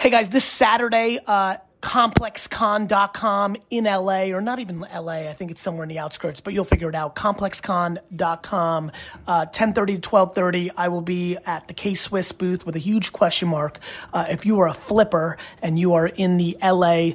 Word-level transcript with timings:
Hey 0.00 0.10
guys, 0.10 0.30
this 0.30 0.44
Saturday, 0.44 1.18
uh, 1.26 1.56
ComplexCon.com 1.82 3.56
in 3.68 3.82
LA, 3.82 4.26
or 4.26 4.40
not 4.40 4.60
even 4.60 4.78
LA, 4.78 5.28
I 5.28 5.32
think 5.32 5.50
it's 5.50 5.60
somewhere 5.60 5.82
in 5.82 5.88
the 5.88 5.98
outskirts, 5.98 6.40
but 6.40 6.54
you'll 6.54 6.64
figure 6.64 6.88
it 6.88 6.94
out. 6.94 7.16
ComplexCon.com, 7.16 8.92
uh, 9.26 9.46
10.30 9.46 10.00
to 10.00 10.08
12.30, 10.08 10.70
I 10.76 10.86
will 10.86 11.00
be 11.00 11.36
at 11.44 11.66
the 11.66 11.74
K-Swiss 11.74 12.30
booth 12.30 12.64
with 12.64 12.76
a 12.76 12.78
huge 12.78 13.12
question 13.12 13.48
mark. 13.48 13.80
Uh, 14.12 14.26
if 14.30 14.46
you 14.46 14.60
are 14.60 14.68
a 14.68 14.72
flipper 14.72 15.36
and 15.62 15.76
you 15.76 15.94
are 15.94 16.06
in 16.06 16.36
the 16.36 16.56
LA 16.62 17.14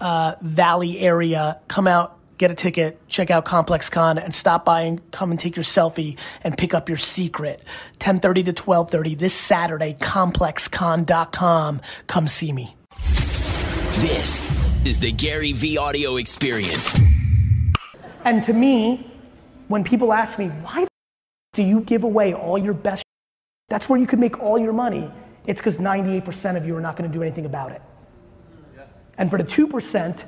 uh, 0.00 0.36
Valley 0.40 1.00
area, 1.00 1.60
come 1.68 1.86
out, 1.86 2.18
get 2.38 2.50
a 2.50 2.54
ticket, 2.54 2.98
check 3.08 3.30
out 3.30 3.44
ComplexCon, 3.44 4.22
and 4.22 4.34
stop 4.34 4.64
by 4.64 4.82
and 4.82 5.10
come 5.10 5.30
and 5.30 5.38
take 5.38 5.56
your 5.56 5.64
selfie 5.64 6.18
and 6.42 6.56
pick 6.56 6.74
up 6.74 6.88
your 6.88 6.98
secret. 6.98 7.64
10:30 7.98 8.44
to 8.44 8.52
12:30 8.52 9.14
this 9.18 9.34
Saturday. 9.34 9.94
ComplexCon.com. 9.94 11.80
Come 12.06 12.26
see 12.26 12.52
me. 12.52 12.76
This 14.00 14.42
is 14.86 14.98
the 14.98 15.12
Gary 15.12 15.52
V 15.52 15.78
audio 15.78 16.16
experience. 16.16 16.98
And 18.24 18.42
to 18.44 18.52
me, 18.52 19.10
when 19.68 19.84
people 19.84 20.12
ask 20.12 20.38
me, 20.38 20.48
why 20.48 20.86
do 21.54 21.62
you 21.62 21.80
give 21.80 22.04
away 22.04 22.34
all 22.34 22.58
your 22.58 22.74
best? 22.74 23.02
That's 23.68 23.88
where 23.88 23.98
you 23.98 24.06
could 24.06 24.18
make 24.18 24.38
all 24.40 24.58
your 24.58 24.72
money. 24.72 25.10
It's 25.46 25.60
because 25.60 25.78
98% 25.78 26.56
of 26.56 26.66
you 26.66 26.76
are 26.76 26.80
not 26.80 26.96
going 26.96 27.10
to 27.10 27.16
do 27.16 27.22
anything 27.22 27.46
about 27.46 27.72
it. 27.72 27.82
And 29.18 29.30
for 29.30 29.38
the 29.38 29.44
2%, 29.44 30.24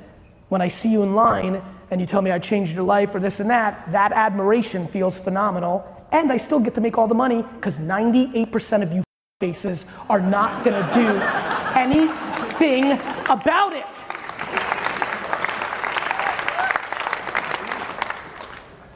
when 0.49 0.61
I 0.61 0.67
see 0.67 0.91
you 0.91 1.03
in 1.03 1.15
line 1.15 1.61
and 1.91 2.01
you 2.01 2.07
tell 2.07 2.21
me 2.21 2.31
I 2.31 2.39
changed 2.39 2.73
your 2.73 2.83
life 2.83 3.13
or 3.13 3.19
this 3.19 3.39
and 3.39 3.49
that, 3.49 3.91
that 3.91 4.11
admiration 4.11 4.87
feels 4.87 5.17
phenomenal. 5.17 5.85
And 6.11 6.31
I 6.31 6.37
still 6.37 6.59
get 6.59 6.75
to 6.75 6.81
make 6.81 6.97
all 6.97 7.07
the 7.07 7.15
money 7.15 7.41
because 7.41 7.77
98% 7.77 8.83
of 8.83 8.91
you 8.91 9.03
faces 9.39 9.85
are 10.09 10.21
not 10.21 10.63
going 10.63 10.81
to 10.81 10.93
do 10.93 11.07
anything 11.75 12.93
about 13.29 13.73
it. 13.73 13.85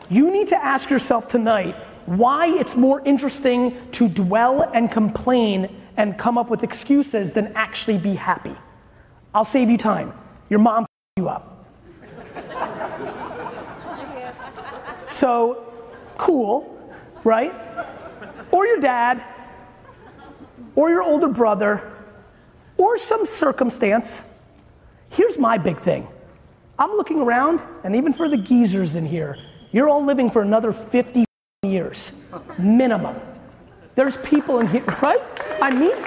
You 0.09 0.31
need 0.31 0.47
to 0.47 0.57
ask 0.57 0.89
yourself 0.89 1.27
tonight 1.27 1.75
why 2.07 2.47
it's 2.47 2.75
more 2.75 3.02
interesting 3.02 3.77
to 3.91 4.07
dwell 4.07 4.63
and 4.73 4.91
complain 4.91 5.75
and 5.97 6.17
come 6.17 6.37
up 6.37 6.49
with 6.49 6.63
excuses 6.63 7.33
than 7.33 7.47
actually 7.53 7.99
be 7.99 8.15
happy. 8.15 8.55
I'll 9.35 9.45
save 9.45 9.69
you 9.69 9.77
time. 9.77 10.13
Your 10.49 10.59
mom 10.59 10.85
you 11.19 11.27
up. 11.27 11.43
So, 15.05 15.73
cool, 16.17 16.79
right? 17.23 17.53
Or 18.51 18.65
your 18.65 18.79
dad, 18.79 19.23
or 20.75 20.89
your 20.89 21.03
older 21.03 21.27
brother, 21.27 21.91
or 22.77 22.97
some 22.97 23.25
circumstance. 23.25 24.23
Here's 25.09 25.37
my 25.37 25.57
big 25.57 25.79
thing. 25.79 26.07
I'm 26.77 26.91
looking 26.91 27.19
around, 27.19 27.59
and 27.83 27.95
even 27.95 28.13
for 28.13 28.29
the 28.29 28.37
geezers 28.37 28.95
in 28.95 29.05
here, 29.05 29.35
you're 29.71 29.89
all 29.89 30.05
living 30.05 30.29
for 30.29 30.41
another 30.41 30.71
50 30.71 31.25
years, 31.63 32.11
minimum. 32.57 33.19
There's 33.95 34.15
people 34.17 34.59
in 34.59 34.67
here, 34.67 34.85
right? 35.01 35.19
I 35.61 35.71
mean, 35.71 35.97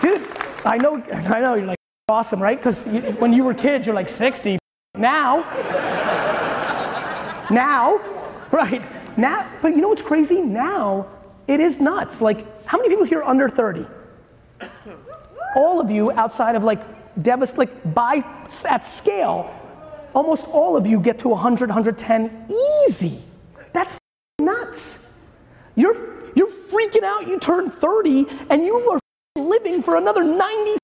dude, 0.00 0.26
I 0.64 0.78
know, 0.78 1.02
I 1.12 1.40
know, 1.40 1.54
you're 1.54 1.66
like 1.66 1.77
awesome, 2.08 2.40
right? 2.40 2.56
Because 2.56 2.84
when 3.18 3.32
you 3.32 3.44
were 3.44 3.54
kids, 3.54 3.86
you're 3.86 3.94
like 3.94 4.08
60. 4.08 4.58
Now, 4.94 5.40
now, 7.50 8.00
right? 8.50 8.82
Now, 9.18 9.50
but 9.60 9.76
you 9.76 9.82
know 9.82 9.88
what's 9.88 10.02
crazy? 10.02 10.40
Now, 10.40 11.06
it 11.46 11.60
is 11.60 11.80
nuts. 11.80 12.20
Like, 12.20 12.66
how 12.66 12.78
many 12.78 12.88
people 12.88 13.04
here 13.04 13.18
are 13.18 13.28
under 13.28 13.48
30? 13.48 13.86
All 15.54 15.80
of 15.80 15.90
you 15.90 16.10
outside 16.12 16.54
of 16.56 16.64
like 16.64 16.80
devast 17.22 17.58
like 17.58 17.94
by 17.94 18.24
at 18.64 18.84
scale, 18.84 19.54
almost 20.14 20.46
all 20.46 20.76
of 20.76 20.86
you 20.86 21.00
get 21.00 21.18
to 21.20 21.28
100, 21.28 21.68
110 21.68 22.48
easy. 22.86 23.22
That's 23.72 23.98
nuts. 24.40 25.12
You're 25.74 25.94
you're 26.34 26.50
freaking 26.50 27.02
out. 27.02 27.26
You 27.28 27.38
turn 27.38 27.70
30 27.70 28.26
and 28.50 28.64
you 28.64 28.76
are 28.90 29.00
living 29.36 29.82
for 29.82 29.96
another 29.96 30.24
90 30.24 30.70
years. 30.70 30.77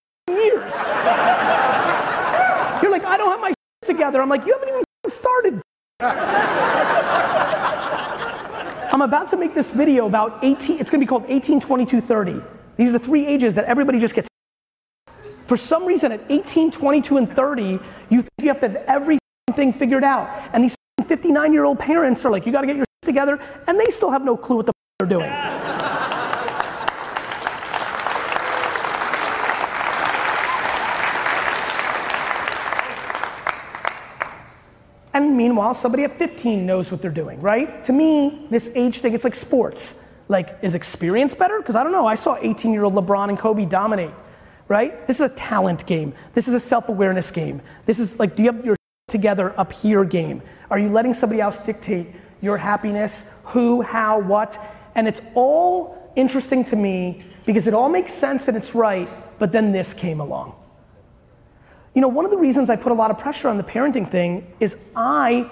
You're 2.82 2.90
like, 2.90 3.04
I 3.04 3.16
don't 3.16 3.30
have 3.30 3.40
my 3.40 3.48
shit 3.48 3.56
together. 3.86 4.20
I'm 4.20 4.28
like, 4.28 4.44
you 4.46 4.52
haven't 4.52 4.68
even 4.68 4.84
started. 5.08 5.60
I'm 8.92 9.02
about 9.02 9.28
to 9.28 9.36
make 9.36 9.54
this 9.54 9.70
video 9.70 10.06
about 10.06 10.42
18, 10.42 10.80
it's 10.80 10.90
gonna 10.90 11.00
be 11.00 11.06
called 11.06 11.24
18, 11.28 11.60
22, 11.60 12.00
30. 12.00 12.40
These 12.76 12.88
are 12.90 12.92
the 12.92 12.98
three 12.98 13.26
ages 13.26 13.54
that 13.54 13.64
everybody 13.64 13.98
just 13.98 14.14
gets. 14.14 14.28
For 15.46 15.56
some 15.56 15.84
reason, 15.84 16.12
at 16.12 16.20
18, 16.30 16.70
22, 16.70 17.16
and 17.18 17.30
30, 17.30 17.80
you 18.08 18.22
think 18.22 18.30
you 18.40 18.48
have 18.48 18.60
to 18.60 18.68
have 18.68 18.76
everything 18.88 19.72
figured 19.72 20.04
out. 20.04 20.28
And 20.52 20.64
these 20.64 20.76
59 21.06 21.52
year 21.52 21.64
old 21.64 21.78
parents 21.78 22.24
are 22.24 22.30
like, 22.30 22.46
you 22.46 22.52
gotta 22.52 22.66
get 22.66 22.76
your 22.76 22.84
together, 23.04 23.38
and 23.68 23.78
they 23.78 23.86
still 23.86 24.10
have 24.10 24.24
no 24.24 24.36
clue 24.36 24.56
what 24.56 24.66
the 24.66 24.72
they're 24.98 25.08
doing. 25.08 25.30
And 35.14 35.36
meanwhile, 35.36 35.74
somebody 35.74 36.02
at 36.02 36.18
15 36.18 36.66
knows 36.66 36.90
what 36.90 37.00
they're 37.00 37.10
doing, 37.10 37.40
right? 37.40 37.84
To 37.84 37.92
me, 37.92 38.46
this 38.50 38.70
age 38.74 38.98
thing, 38.98 39.14
it's 39.14 39.22
like 39.22 39.36
sports. 39.36 39.94
Like, 40.26 40.58
is 40.60 40.74
experience 40.74 41.34
better? 41.34 41.58
Because 41.58 41.76
I 41.76 41.84
don't 41.84 41.92
know. 41.92 42.06
I 42.06 42.16
saw 42.16 42.36
18 42.40 42.72
year 42.72 42.82
old 42.82 42.94
LeBron 42.94 43.28
and 43.28 43.38
Kobe 43.38 43.64
dominate, 43.64 44.10
right? 44.66 45.06
This 45.06 45.20
is 45.20 45.30
a 45.30 45.34
talent 45.34 45.86
game. 45.86 46.14
This 46.32 46.48
is 46.48 46.54
a 46.54 46.60
self 46.60 46.88
awareness 46.88 47.30
game. 47.30 47.62
This 47.86 48.00
is 48.00 48.18
like, 48.18 48.34
do 48.34 48.42
you 48.42 48.52
have 48.52 48.64
your 48.64 48.76
together 49.06 49.58
up 49.58 49.72
here 49.72 50.04
game? 50.04 50.42
Are 50.70 50.78
you 50.78 50.88
letting 50.88 51.14
somebody 51.14 51.40
else 51.40 51.58
dictate 51.58 52.08
your 52.40 52.56
happiness? 52.56 53.30
Who, 53.44 53.82
how, 53.82 54.18
what? 54.18 54.58
And 54.96 55.06
it's 55.06 55.20
all 55.34 56.12
interesting 56.16 56.64
to 56.66 56.76
me 56.76 57.24
because 57.46 57.66
it 57.66 57.74
all 57.74 57.88
makes 57.88 58.12
sense 58.12 58.48
and 58.48 58.56
it's 58.56 58.74
right, 58.74 59.08
but 59.38 59.52
then 59.52 59.70
this 59.70 59.94
came 59.94 60.20
along. 60.20 60.54
You 61.94 62.00
know, 62.00 62.08
one 62.08 62.24
of 62.24 62.30
the 62.30 62.36
reasons 62.36 62.70
I 62.70 62.76
put 62.76 62.92
a 62.92 62.94
lot 62.94 63.10
of 63.10 63.18
pressure 63.18 63.48
on 63.48 63.56
the 63.56 63.62
parenting 63.62 64.08
thing 64.08 64.52
is 64.60 64.76
I 64.96 65.50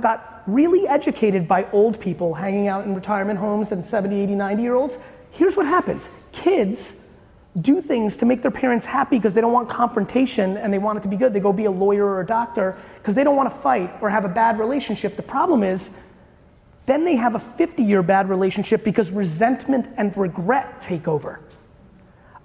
got 0.00 0.42
really 0.46 0.88
educated 0.88 1.46
by 1.46 1.68
old 1.70 2.00
people 2.00 2.34
hanging 2.34 2.66
out 2.68 2.86
in 2.86 2.94
retirement 2.94 3.38
homes 3.38 3.72
and 3.72 3.84
70, 3.84 4.18
80, 4.20 4.34
90 4.34 4.62
year 4.62 4.74
olds. 4.74 4.98
Here's 5.30 5.56
what 5.56 5.66
happens 5.66 6.10
kids 6.32 6.96
do 7.60 7.80
things 7.80 8.18
to 8.18 8.26
make 8.26 8.42
their 8.42 8.50
parents 8.50 8.84
happy 8.84 9.16
because 9.16 9.32
they 9.32 9.40
don't 9.40 9.52
want 9.52 9.68
confrontation 9.68 10.58
and 10.58 10.72
they 10.72 10.78
want 10.78 10.98
it 10.98 11.02
to 11.02 11.08
be 11.08 11.16
good. 11.16 11.32
They 11.32 11.40
go 11.40 11.52
be 11.52 11.64
a 11.64 11.70
lawyer 11.70 12.04
or 12.04 12.20
a 12.20 12.26
doctor 12.26 12.76
because 12.98 13.14
they 13.14 13.24
don't 13.24 13.36
want 13.36 13.50
to 13.50 13.56
fight 13.56 13.96
or 14.02 14.10
have 14.10 14.24
a 14.26 14.28
bad 14.28 14.58
relationship. 14.58 15.16
The 15.16 15.22
problem 15.22 15.62
is, 15.62 15.90
then 16.84 17.04
they 17.04 17.16
have 17.16 17.34
a 17.34 17.38
50 17.38 17.82
year 17.82 18.02
bad 18.02 18.28
relationship 18.28 18.84
because 18.84 19.10
resentment 19.10 19.88
and 19.96 20.16
regret 20.16 20.80
take 20.80 21.08
over. 21.08 21.40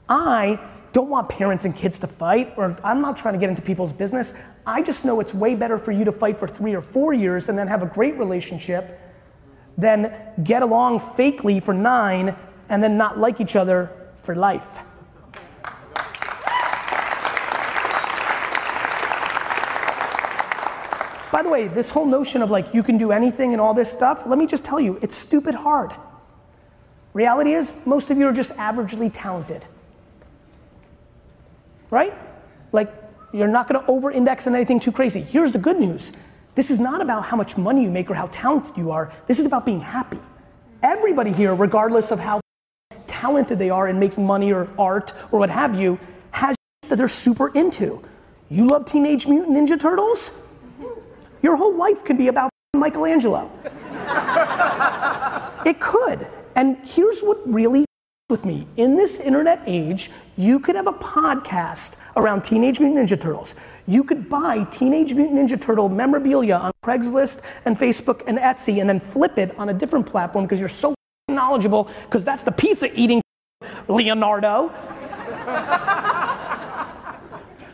I 0.07 0.59
don't 0.93 1.09
want 1.09 1.29
parents 1.29 1.65
and 1.65 1.75
kids 1.75 1.99
to 1.99 2.07
fight, 2.07 2.53
or 2.57 2.77
I'm 2.83 3.01
not 3.01 3.15
trying 3.15 3.33
to 3.33 3.39
get 3.39 3.49
into 3.49 3.61
people's 3.61 3.93
business. 3.93 4.33
I 4.65 4.81
just 4.81 5.05
know 5.05 5.19
it's 5.19 5.33
way 5.33 5.55
better 5.55 5.77
for 5.77 5.91
you 5.91 6.03
to 6.05 6.11
fight 6.11 6.37
for 6.37 6.47
three 6.47 6.75
or 6.75 6.81
four 6.81 7.13
years 7.13 7.49
and 7.49 7.57
then 7.57 7.67
have 7.67 7.81
a 7.81 7.85
great 7.85 8.17
relationship 8.17 8.99
than 9.77 10.13
get 10.43 10.61
along 10.61 10.99
fakely 10.99 11.63
for 11.63 11.73
nine 11.73 12.35
and 12.69 12.83
then 12.83 12.97
not 12.97 13.17
like 13.17 13.39
each 13.39 13.55
other 13.55 13.89
for 14.21 14.35
life. 14.35 14.79
By 21.31 21.43
the 21.43 21.49
way, 21.49 21.69
this 21.69 21.89
whole 21.89 22.05
notion 22.05 22.41
of 22.41 22.51
like 22.51 22.73
you 22.73 22.83
can 22.83 22.97
do 22.97 23.13
anything 23.13 23.53
and 23.53 23.61
all 23.61 23.73
this 23.73 23.89
stuff, 23.89 24.25
let 24.25 24.37
me 24.37 24.45
just 24.45 24.65
tell 24.65 24.81
you, 24.81 24.99
it's 25.01 25.15
stupid 25.15 25.55
hard. 25.55 25.93
Reality 27.13 27.53
is, 27.53 27.73
most 27.85 28.11
of 28.11 28.17
you 28.17 28.27
are 28.27 28.33
just 28.33 28.51
averagely 28.57 29.09
talented 29.13 29.65
right? 31.91 32.13
Like, 32.71 32.91
you're 33.31 33.47
not 33.47 33.67
gonna 33.67 33.85
over 33.87 34.09
index 34.09 34.47
on 34.47 34.55
anything 34.55 34.79
too 34.79 34.91
crazy. 34.91 35.21
Here's 35.21 35.51
the 35.51 35.59
good 35.59 35.79
news 35.79 36.11
this 36.55 36.69
is 36.69 36.79
not 36.79 37.01
about 37.01 37.23
how 37.23 37.37
much 37.37 37.57
money 37.57 37.83
you 37.83 37.89
make 37.89 38.09
or 38.09 38.13
how 38.13 38.27
talented 38.27 38.75
you 38.75 38.91
are, 38.91 39.13
this 39.27 39.39
is 39.39 39.45
about 39.45 39.65
being 39.65 39.79
happy. 39.79 40.19
Everybody 40.83 41.31
here, 41.31 41.55
regardless 41.55 42.11
of 42.11 42.19
how 42.19 42.41
talented 43.07 43.57
they 43.57 43.69
are 43.69 43.87
in 43.87 43.99
making 43.99 44.25
money 44.25 44.51
or 44.51 44.67
art 44.77 45.13
or 45.31 45.39
what 45.39 45.49
have 45.49 45.79
you, 45.79 45.97
has 46.31 46.55
that 46.89 46.97
they're 46.97 47.07
super 47.07 47.55
into. 47.57 48.03
You 48.49 48.67
love 48.67 48.85
Teenage 48.85 49.27
Mutant 49.27 49.55
Ninja 49.55 49.79
Turtles? 49.79 50.31
Your 51.41 51.55
whole 51.55 51.73
life 51.73 52.03
could 52.03 52.17
be 52.17 52.27
about 52.27 52.49
Michelangelo. 52.75 53.49
it 55.65 55.79
could. 55.79 56.27
And 56.55 56.77
here's 56.83 57.21
what 57.21 57.37
really 57.47 57.85
with 58.31 58.45
me. 58.45 58.65
In 58.77 58.95
this 58.95 59.19
internet 59.19 59.61
age, 59.67 60.09
you 60.37 60.59
could 60.59 60.75
have 60.75 60.87
a 60.87 60.93
podcast 60.93 61.97
around 62.15 62.43
Teenage 62.43 62.79
Mutant 62.79 63.07
Ninja 63.07 63.21
Turtles. 63.21 63.53
You 63.85 64.03
could 64.03 64.29
buy 64.29 64.63
Teenage 64.71 65.13
Mutant 65.13 65.37
Ninja 65.37 65.61
Turtle 65.61 65.89
memorabilia 65.89 66.55
on 66.55 66.71
Craigslist 66.83 67.41
and 67.65 67.77
Facebook 67.77 68.23
and 68.25 68.39
Etsy 68.39 68.79
and 68.79 68.89
then 68.89 68.99
flip 68.99 69.37
it 69.37 69.55
on 69.59 69.69
a 69.69 69.73
different 69.73 70.05
platform 70.07 70.45
because 70.45 70.59
you're 70.59 70.69
so 70.69 70.95
knowledgeable 71.29 71.89
because 72.05 72.25
that's 72.25 72.43
the 72.43 72.51
pizza 72.51 72.89
eating 72.99 73.21
Leonardo. 73.87 74.69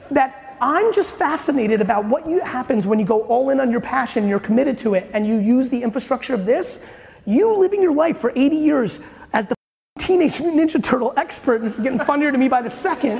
That 0.09 0.57
I'm 0.59 0.91
just 0.91 1.13
fascinated 1.13 1.81
about 1.81 2.05
what 2.05 2.27
you, 2.27 2.39
happens 2.39 2.87
when 2.87 2.97
you 2.97 3.05
go 3.05 3.21
all 3.23 3.51
in 3.51 3.59
on 3.59 3.69
your 3.69 3.81
passion, 3.81 4.27
you're 4.27 4.39
committed 4.39 4.79
to 4.79 4.95
it, 4.95 5.09
and 5.13 5.27
you 5.27 5.37
use 5.37 5.69
the 5.69 5.83
infrastructure 5.83 6.33
of 6.33 6.45
this. 6.45 6.85
You 7.25 7.53
living 7.53 7.81
your 7.81 7.93
life 7.93 8.17
for 8.17 8.31
80 8.35 8.55
years 8.55 9.01
Teenage 10.07 10.39
Mutant 10.39 10.71
Ninja 10.71 10.81
Turtle 10.81 11.13
expert, 11.17 11.55
and 11.55 11.65
this 11.65 11.75
is 11.75 11.81
getting 11.81 11.99
funnier 11.99 12.31
to 12.31 12.37
me 12.37 12.47
by 12.47 12.61
the 12.61 12.69
second, 12.69 13.17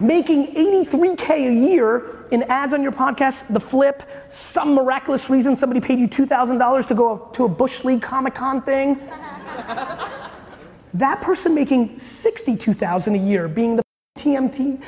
making 0.00 0.54
83K 0.54 1.48
a 1.48 1.52
year 1.52 2.24
in 2.30 2.44
ads 2.44 2.72
on 2.72 2.84
your 2.84 2.92
podcast, 2.92 3.52
The 3.52 3.58
Flip, 3.58 4.04
some 4.28 4.76
miraculous 4.76 5.28
reason 5.28 5.56
somebody 5.56 5.80
paid 5.80 5.98
you 5.98 6.06
$2,000 6.06 6.86
to 6.86 6.94
go 6.94 7.28
to 7.32 7.46
a 7.46 7.48
Bush 7.48 7.82
League 7.82 8.00
Comic 8.00 8.36
Con 8.36 8.62
thing. 8.62 8.94
that 10.94 11.20
person 11.20 11.52
making 11.52 11.98
62,000 11.98 13.16
a 13.16 13.18
year 13.18 13.48
being 13.48 13.74
the 13.74 13.82
TMT 14.16 14.80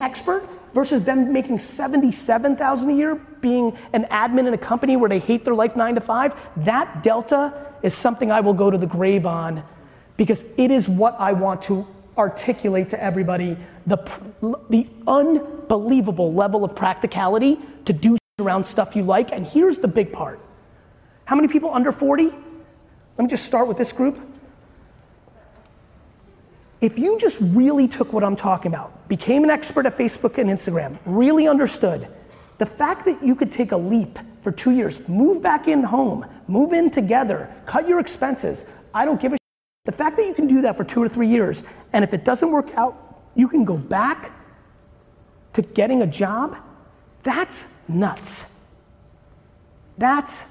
expert 0.00 0.46
versus 0.74 1.04
them 1.04 1.32
making 1.32 1.58
77,000 1.58 2.90
a 2.90 2.94
year 2.94 3.14
being 3.40 3.76
an 3.94 4.04
admin 4.04 4.46
in 4.46 4.52
a 4.52 4.58
company 4.58 4.94
where 4.94 5.08
they 5.08 5.18
hate 5.18 5.44
their 5.44 5.54
life 5.54 5.74
9 5.74 5.94
to 5.94 6.00
5, 6.02 6.64
that 6.64 7.02
delta 7.02 7.72
is 7.82 7.94
something 7.94 8.30
I 8.30 8.40
will 8.40 8.52
go 8.52 8.70
to 8.70 8.76
the 8.76 8.86
grave 8.86 9.24
on 9.24 9.64
because 10.18 10.44
it 10.58 10.70
is 10.70 10.86
what 10.86 11.18
I 11.18 11.32
want 11.32 11.62
to 11.62 11.86
articulate 12.18 12.90
to 12.90 13.02
everybody 13.02 13.56
the, 13.86 13.96
the 14.68 14.86
unbelievable 15.06 16.32
level 16.32 16.62
of 16.62 16.76
practicality 16.76 17.58
to 17.86 17.92
do 17.92 18.18
around 18.38 18.64
stuff 18.64 18.96
you 18.96 19.02
like. 19.02 19.32
And 19.32 19.46
here's 19.46 19.78
the 19.78 19.88
big 19.88 20.12
part. 20.12 20.40
How 21.24 21.36
many 21.36 21.48
people 21.48 21.72
under 21.72 21.90
40? 21.90 22.24
Let 22.24 22.36
me 23.18 23.28
just 23.28 23.46
start 23.46 23.66
with 23.66 23.78
this 23.78 23.92
group. 23.92 24.18
If 26.86 27.00
you 27.00 27.18
just 27.18 27.38
really 27.40 27.88
took 27.88 28.12
what 28.12 28.22
I'm 28.22 28.36
talking 28.36 28.72
about, 28.72 29.08
became 29.08 29.42
an 29.42 29.50
expert 29.50 29.86
at 29.86 29.98
Facebook 29.98 30.38
and 30.38 30.48
Instagram, 30.48 31.00
really 31.04 31.48
understood, 31.48 32.06
the 32.58 32.66
fact 32.66 33.04
that 33.06 33.24
you 33.24 33.34
could 33.34 33.50
take 33.50 33.72
a 33.72 33.76
leap 33.76 34.20
for 34.40 34.52
two 34.52 34.70
years, 34.70 35.00
move 35.08 35.42
back 35.42 35.66
in 35.66 35.82
home, 35.82 36.24
move 36.46 36.72
in 36.72 36.88
together, 36.92 37.52
cut 37.66 37.88
your 37.88 37.98
expenses, 37.98 38.66
I 38.94 39.04
don't 39.04 39.20
give 39.20 39.32
a 39.32 39.36
the 39.84 39.90
fact 39.90 40.16
that 40.16 40.26
you 40.26 40.32
can 40.32 40.46
do 40.46 40.62
that 40.62 40.76
for 40.76 40.84
two 40.84 41.02
or 41.02 41.08
three 41.08 41.26
years, 41.26 41.64
and 41.92 42.04
if 42.04 42.14
it 42.14 42.24
doesn't 42.24 42.52
work 42.52 42.72
out, 42.76 42.94
you 43.34 43.48
can 43.48 43.64
go 43.64 43.76
back 43.76 44.30
to 45.54 45.62
getting 45.62 46.02
a 46.02 46.06
job, 46.06 46.56
that's 47.24 47.66
nuts. 47.88 48.46
That's 49.98 50.46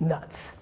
nuts. 0.00 0.52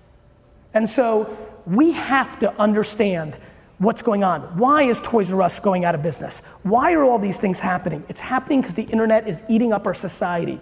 And 0.75 0.89
so 0.89 1.37
we 1.65 1.93
have 1.93 2.41
to 2.41 2.53
understand 2.61 3.37
what's 3.83 4.01
going 4.01 4.23
on. 4.23 4.43
Why 4.57 4.85
is 4.85 5.01
Toys 5.01 5.33
R 5.33 5.43
Us 5.43 5.59
going 5.59 5.85
out 5.85 5.95
of 5.95 6.03
business? 6.03 6.41
Why 6.63 6.93
are 6.93 7.03
all 7.03 7.19
these 7.19 7.39
things 7.39 7.59
happening? 7.59 8.05
It's 8.09 8.21
happening 8.21 8.61
because 8.61 8.77
the 8.77 8.85
internet 8.85 9.27
is 9.27 9.43
eating 9.49 9.73
up 9.73 9.87
our 9.87 9.95
society. 9.95 10.61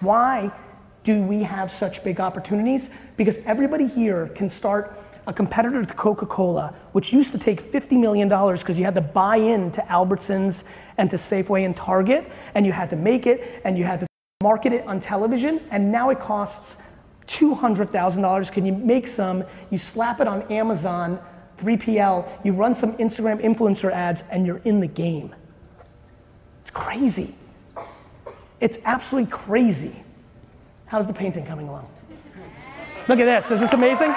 Why 0.00 0.50
do 1.04 1.22
we 1.22 1.42
have 1.42 1.70
such 1.70 2.02
big 2.02 2.18
opportunities? 2.18 2.88
Because 3.18 3.36
everybody 3.44 3.86
here 3.86 4.28
can 4.28 4.48
start 4.48 4.98
a 5.26 5.32
competitor 5.32 5.84
to 5.84 5.94
Coca-Cola, 5.94 6.74
which 6.92 7.12
used 7.12 7.32
to 7.32 7.38
take 7.38 7.62
$50 7.62 8.00
million 8.00 8.28
because 8.28 8.78
you 8.78 8.84
had 8.84 8.94
to 8.94 9.02
buy 9.02 9.36
in 9.36 9.70
to 9.72 9.82
Albertsons 9.82 10.64
and 10.96 11.10
to 11.10 11.16
Safeway 11.16 11.66
and 11.66 11.76
Target, 11.76 12.30
and 12.54 12.64
you 12.64 12.72
had 12.72 12.88
to 12.90 12.96
make 12.96 13.26
it, 13.26 13.60
and 13.64 13.76
you 13.76 13.84
had 13.84 14.00
to 14.00 14.06
market 14.42 14.72
it 14.72 14.86
on 14.86 14.98
television, 14.98 15.60
and 15.70 15.92
now 15.92 16.10
it 16.10 16.18
costs 16.18 16.78
$200,000. 17.26 18.52
Can 18.52 18.66
you 18.66 18.72
make 18.72 19.06
some? 19.06 19.44
You 19.70 19.78
slap 19.78 20.20
it 20.20 20.26
on 20.26 20.42
Amazon, 20.50 21.20
3PL, 21.62 22.44
you 22.44 22.52
run 22.52 22.74
some 22.74 22.96
Instagram 22.98 23.40
influencer 23.40 23.92
ads, 23.92 24.24
and 24.30 24.46
you're 24.46 24.60
in 24.64 24.80
the 24.80 24.86
game. 24.86 25.34
It's 26.60 26.70
crazy. 26.70 27.34
It's 28.60 28.78
absolutely 28.84 29.30
crazy. 29.30 30.02
How's 30.86 31.06
the 31.06 31.14
painting 31.14 31.46
coming 31.46 31.68
along? 31.68 31.88
Look 33.08 33.18
at 33.18 33.24
this. 33.24 33.50
Is 33.50 33.60
this 33.60 33.72
amazing? 33.72 34.14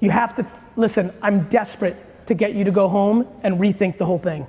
You 0.00 0.10
have 0.10 0.34
to, 0.36 0.46
listen, 0.76 1.12
I'm 1.20 1.44
desperate 1.48 2.26
to 2.26 2.34
get 2.34 2.54
you 2.54 2.64
to 2.64 2.70
go 2.70 2.88
home 2.88 3.26
and 3.42 3.58
rethink 3.58 3.98
the 3.98 4.06
whole 4.06 4.18
thing. 4.18 4.46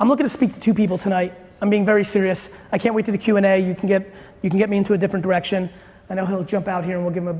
I'm 0.00 0.08
looking 0.08 0.24
to 0.24 0.30
speak 0.30 0.54
to 0.54 0.60
two 0.60 0.72
people 0.72 0.96
tonight. 0.96 1.34
I'm 1.60 1.68
being 1.68 1.84
very 1.84 2.04
serious. 2.04 2.48
I 2.72 2.78
can't 2.78 2.94
wait 2.94 3.04
to 3.04 3.12
the 3.12 3.18
Q&A. 3.18 3.58
You 3.58 3.74
can 3.74 3.86
get, 3.86 4.10
you 4.40 4.48
can 4.48 4.58
get 4.58 4.70
me 4.70 4.78
into 4.78 4.94
a 4.94 4.98
different 4.98 5.22
direction. 5.22 5.68
I 6.08 6.14
know 6.14 6.24
he'll 6.24 6.42
jump 6.42 6.68
out 6.68 6.86
here 6.86 6.94
and 6.94 7.04
we'll 7.04 7.12
give 7.12 7.24
him 7.24 7.36
a 7.36 7.38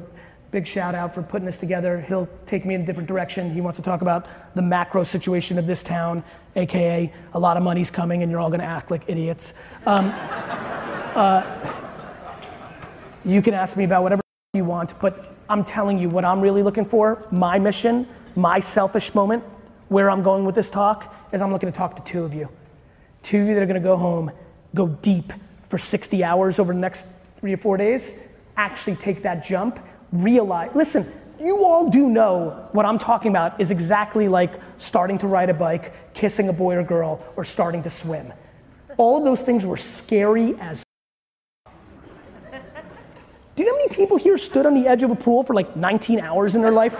big 0.51 0.67
shout 0.67 0.95
out 0.95 1.15
for 1.15 1.23
putting 1.23 1.47
this 1.47 1.57
together. 1.57 2.03
He'll 2.03 2.29
take 2.45 2.67
me 2.67 2.75
in 2.75 2.83
a 2.83 2.85
different 2.85 3.09
direction. 3.09 3.51
He 3.51 3.63
wants 3.63 3.79
to 3.79 3.83
talk 3.83 4.03
about 4.03 4.27
the 4.55 4.61
macro 4.61 5.05
situation 5.05 5.59
of 5.59 5.67
this 5.67 5.83
town, 5.83 6.23
AKA 6.55 7.11
a 7.33 7.39
lot 7.39 7.57
of 7.57 7.63
money's 7.63 7.91
coming 7.91 8.23
and 8.23 8.31
you're 8.31 8.41
all 8.41 8.51
gonna 8.51 8.65
act 8.65 8.91
like 8.91 9.05
idiots. 9.07 9.55
Um, 9.87 10.13
uh, 11.15 11.73
you 13.25 13.41
can 13.41 13.55
ask 13.55 13.75
me 13.75 13.85
about 13.85 14.03
whatever 14.03 14.21
you 14.53 14.67
want, 14.67 15.01
but 15.01 15.35
I'm 15.49 15.65
telling 15.65 15.99
you 15.99 16.11
what 16.11 16.27
I'm 16.27 16.43
really 16.43 16.63
looking 16.63 16.85
for, 16.85 17.27
my 17.31 17.59
mission, 17.59 18.07
my 18.37 18.61
selfish 18.61 19.15
moment, 19.15 19.45
where 19.91 20.09
I'm 20.09 20.23
going 20.23 20.45
with 20.45 20.55
this 20.55 20.71
talk, 20.71 21.13
is 21.33 21.43
I'm 21.43 21.53
looking 21.53 21.71
to 21.71 21.77
talk 21.77 21.97
to 21.97 22.03
two 22.03 22.23
of 22.23 22.33
you. 22.33 22.49
Two 23.25 23.43
of 23.43 23.49
you 23.49 23.55
that 23.55 23.63
are 23.63 23.67
gonna 23.67 23.81
go 23.81 23.97
home, 23.97 24.31
go 24.73 24.87
deep 24.87 25.33
for 25.69 25.79
60 25.79 26.23
hours 26.23 26.61
over 26.61 26.73
the 26.73 26.79
next 26.79 27.09
three 27.41 27.53
or 27.53 27.57
four 27.57 27.77
days, 27.77 28.15
actually 28.57 28.95
take 28.95 29.23
that 29.25 29.45
jump, 29.45 29.81
realize, 30.13 30.71
listen, 30.77 31.05
you 31.41 31.65
all 31.65 31.91
do 31.91 32.09
know 32.09 32.69
what 32.71 32.87
I'm 32.87 32.99
talking 32.99 33.33
about 33.33 33.61
is 33.61 33.73
exactly 33.73 34.29
like 34.29 34.53
starting 34.79 35.19
to 35.19 35.27
ride 35.27 35.51
a 35.51 35.55
bike, 35.55 36.15
kissing 36.15 36.49
a 36.49 36.53
boy 36.53 36.77
or 36.77 36.85
girl, 36.85 37.25
or 37.35 37.45
starting 37.45 37.83
to 37.83 37.91
swim. 37.91 38.33
All 38.97 39.19
of 39.19 39.25
those 39.25 39.43
things 39.43 39.67
were 39.67 39.77
scary 39.77 40.55
as 40.61 40.85
do 43.57 43.65
you 43.65 43.65
know 43.65 43.73
how 43.73 43.79
many 43.79 43.95
people 43.95 44.17
here 44.17 44.39
stood 44.39 44.67
on 44.67 44.75
the 44.75 44.87
edge 44.87 45.03
of 45.03 45.11
a 45.11 45.17
pool 45.17 45.43
for 45.43 45.53
like 45.53 45.75
19 45.75 46.21
hours 46.21 46.55
in 46.55 46.63
their 46.63 46.71
life? 46.71 46.97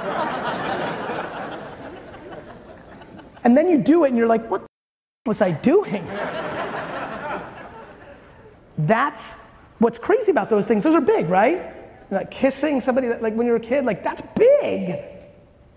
And 3.45 3.57
then 3.57 3.69
you 3.69 3.79
do 3.79 4.05
it 4.05 4.09
and 4.09 4.17
you're 4.17 4.27
like, 4.27 4.49
what 4.51 4.65
was 5.27 5.41
I 5.41 5.53
doing? 5.53 6.07
That's 8.79 9.35
what's 9.79 9.99
crazy 9.99 10.31
about 10.31 10.51
those 10.51 10.67
things. 10.67 10.83
Those 10.85 10.95
are 10.95 11.01
big, 11.01 11.29
right? 11.29 11.75
Like 12.11 12.31
kissing 12.31 12.81
somebody 12.81 13.09
that, 13.09 13.23
like 13.23 13.35
when 13.35 13.47
you're 13.47 13.57
a 13.57 13.61
kid, 13.61 13.85
like 13.85 14.03
that's 14.03 14.23
big. 14.35 15.01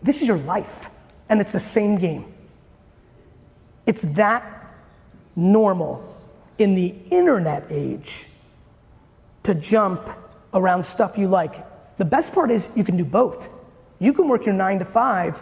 This 0.01 0.21
is 0.21 0.27
your 0.27 0.37
life, 0.37 0.89
and 1.29 1.39
it's 1.39 1.51
the 1.51 1.59
same 1.59 1.97
game. 1.97 2.33
It's 3.85 4.01
that 4.01 4.73
normal 5.35 6.17
in 6.57 6.75
the 6.75 6.95
internet 7.09 7.65
age 7.69 8.27
to 9.43 9.53
jump 9.55 10.09
around 10.53 10.83
stuff 10.85 11.17
you 11.17 11.27
like. 11.27 11.53
The 11.97 12.05
best 12.05 12.33
part 12.33 12.51
is 12.51 12.69
you 12.75 12.83
can 12.83 12.97
do 12.97 13.05
both. 13.05 13.49
You 13.99 14.13
can 14.13 14.27
work 14.27 14.45
your 14.45 14.55
nine 14.55 14.79
to 14.79 14.85
five, 14.85 15.41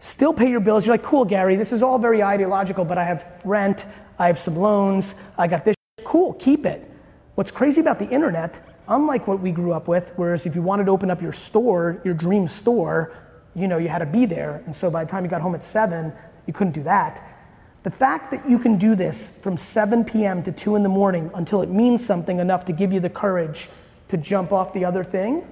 still 0.00 0.32
pay 0.32 0.50
your 0.50 0.60
bills. 0.60 0.84
You're 0.84 0.94
like, 0.94 1.04
cool, 1.04 1.24
Gary, 1.24 1.54
this 1.54 1.72
is 1.72 1.82
all 1.82 1.98
very 1.98 2.22
ideological, 2.22 2.84
but 2.84 2.98
I 2.98 3.04
have 3.04 3.24
rent, 3.44 3.86
I 4.18 4.26
have 4.26 4.38
some 4.38 4.56
loans, 4.56 5.14
I 5.38 5.46
got 5.46 5.64
this. 5.64 5.76
Cool, 6.02 6.32
keep 6.34 6.66
it. 6.66 6.90
What's 7.36 7.52
crazy 7.52 7.80
about 7.80 7.98
the 7.98 8.08
internet, 8.08 8.60
unlike 8.88 9.28
what 9.28 9.40
we 9.40 9.52
grew 9.52 9.72
up 9.72 9.86
with, 9.86 10.12
whereas 10.16 10.46
if 10.46 10.56
you 10.56 10.62
wanted 10.62 10.86
to 10.86 10.90
open 10.90 11.10
up 11.10 11.22
your 11.22 11.32
store, 11.32 12.00
your 12.04 12.14
dream 12.14 12.48
store, 12.48 13.12
you 13.54 13.68
know, 13.68 13.78
you 13.78 13.88
had 13.88 13.98
to 13.98 14.06
be 14.06 14.26
there. 14.26 14.62
And 14.66 14.74
so 14.74 14.90
by 14.90 15.04
the 15.04 15.10
time 15.10 15.24
you 15.24 15.30
got 15.30 15.42
home 15.42 15.54
at 15.54 15.62
seven, 15.62 16.12
you 16.46 16.52
couldn't 16.52 16.72
do 16.72 16.82
that. 16.84 17.36
The 17.82 17.90
fact 17.90 18.30
that 18.30 18.48
you 18.48 18.58
can 18.58 18.78
do 18.78 18.94
this 18.94 19.30
from 19.30 19.56
7 19.56 20.04
p.m. 20.04 20.42
to 20.42 20.52
2 20.52 20.76
in 20.76 20.82
the 20.82 20.88
morning 20.88 21.30
until 21.34 21.62
it 21.62 21.68
means 21.68 22.04
something 22.04 22.38
enough 22.38 22.64
to 22.66 22.72
give 22.72 22.92
you 22.92 23.00
the 23.00 23.08
courage 23.08 23.68
to 24.08 24.16
jump 24.16 24.52
off 24.52 24.72
the 24.72 24.84
other 24.84 25.04
thing. 25.04 25.46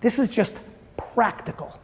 This 0.00 0.18
is 0.18 0.30
just 0.30 0.56
practical. 0.96 1.78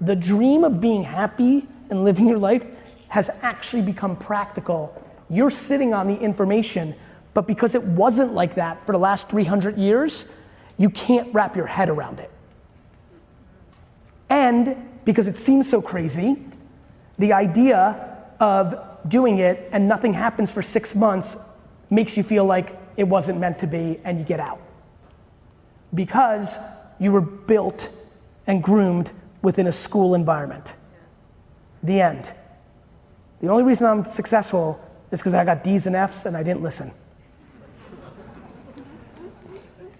The 0.00 0.16
dream 0.16 0.64
of 0.64 0.80
being 0.80 1.02
happy 1.02 1.66
and 1.90 2.04
living 2.04 2.28
your 2.28 2.38
life 2.38 2.64
has 3.08 3.30
actually 3.42 3.82
become 3.82 4.16
practical. 4.16 5.02
You're 5.30 5.50
sitting 5.50 5.94
on 5.94 6.06
the 6.06 6.16
information, 6.18 6.94
but 7.34 7.46
because 7.46 7.74
it 7.74 7.82
wasn't 7.82 8.34
like 8.34 8.56
that 8.56 8.84
for 8.84 8.92
the 8.92 8.98
last 8.98 9.28
300 9.28 9.76
years, 9.76 10.26
you 10.76 10.90
can't 10.90 11.32
wrap 11.32 11.56
your 11.56 11.66
head 11.66 11.88
around 11.88 12.20
it. 12.20 12.30
And 14.28 14.76
because 15.04 15.28
it 15.28 15.38
seems 15.38 15.68
so 15.68 15.80
crazy, 15.80 16.44
the 17.18 17.32
idea 17.32 18.18
of 18.40 18.74
doing 19.08 19.38
it 19.38 19.68
and 19.72 19.88
nothing 19.88 20.12
happens 20.12 20.50
for 20.50 20.62
six 20.62 20.94
months 20.94 21.36
makes 21.90 22.16
you 22.16 22.22
feel 22.22 22.44
like 22.44 22.78
it 22.96 23.04
wasn't 23.04 23.38
meant 23.38 23.58
to 23.60 23.66
be 23.66 24.00
and 24.04 24.18
you 24.18 24.24
get 24.24 24.40
out 24.40 24.60
because 25.94 26.58
you 26.98 27.12
were 27.12 27.20
built 27.20 27.90
and 28.46 28.62
groomed 28.62 29.12
within 29.46 29.68
a 29.68 29.72
school 29.72 30.16
environment. 30.16 30.74
The 31.84 32.00
end. 32.00 32.32
The 33.40 33.46
only 33.46 33.62
reason 33.62 33.86
I'm 33.86 34.04
successful 34.04 34.84
is 35.12 35.20
because 35.20 35.34
I 35.34 35.44
got 35.44 35.62
D's 35.62 35.86
and 35.86 35.94
F's 35.94 36.26
and 36.26 36.36
I 36.36 36.42
didn't 36.42 36.62
listen. 36.62 36.90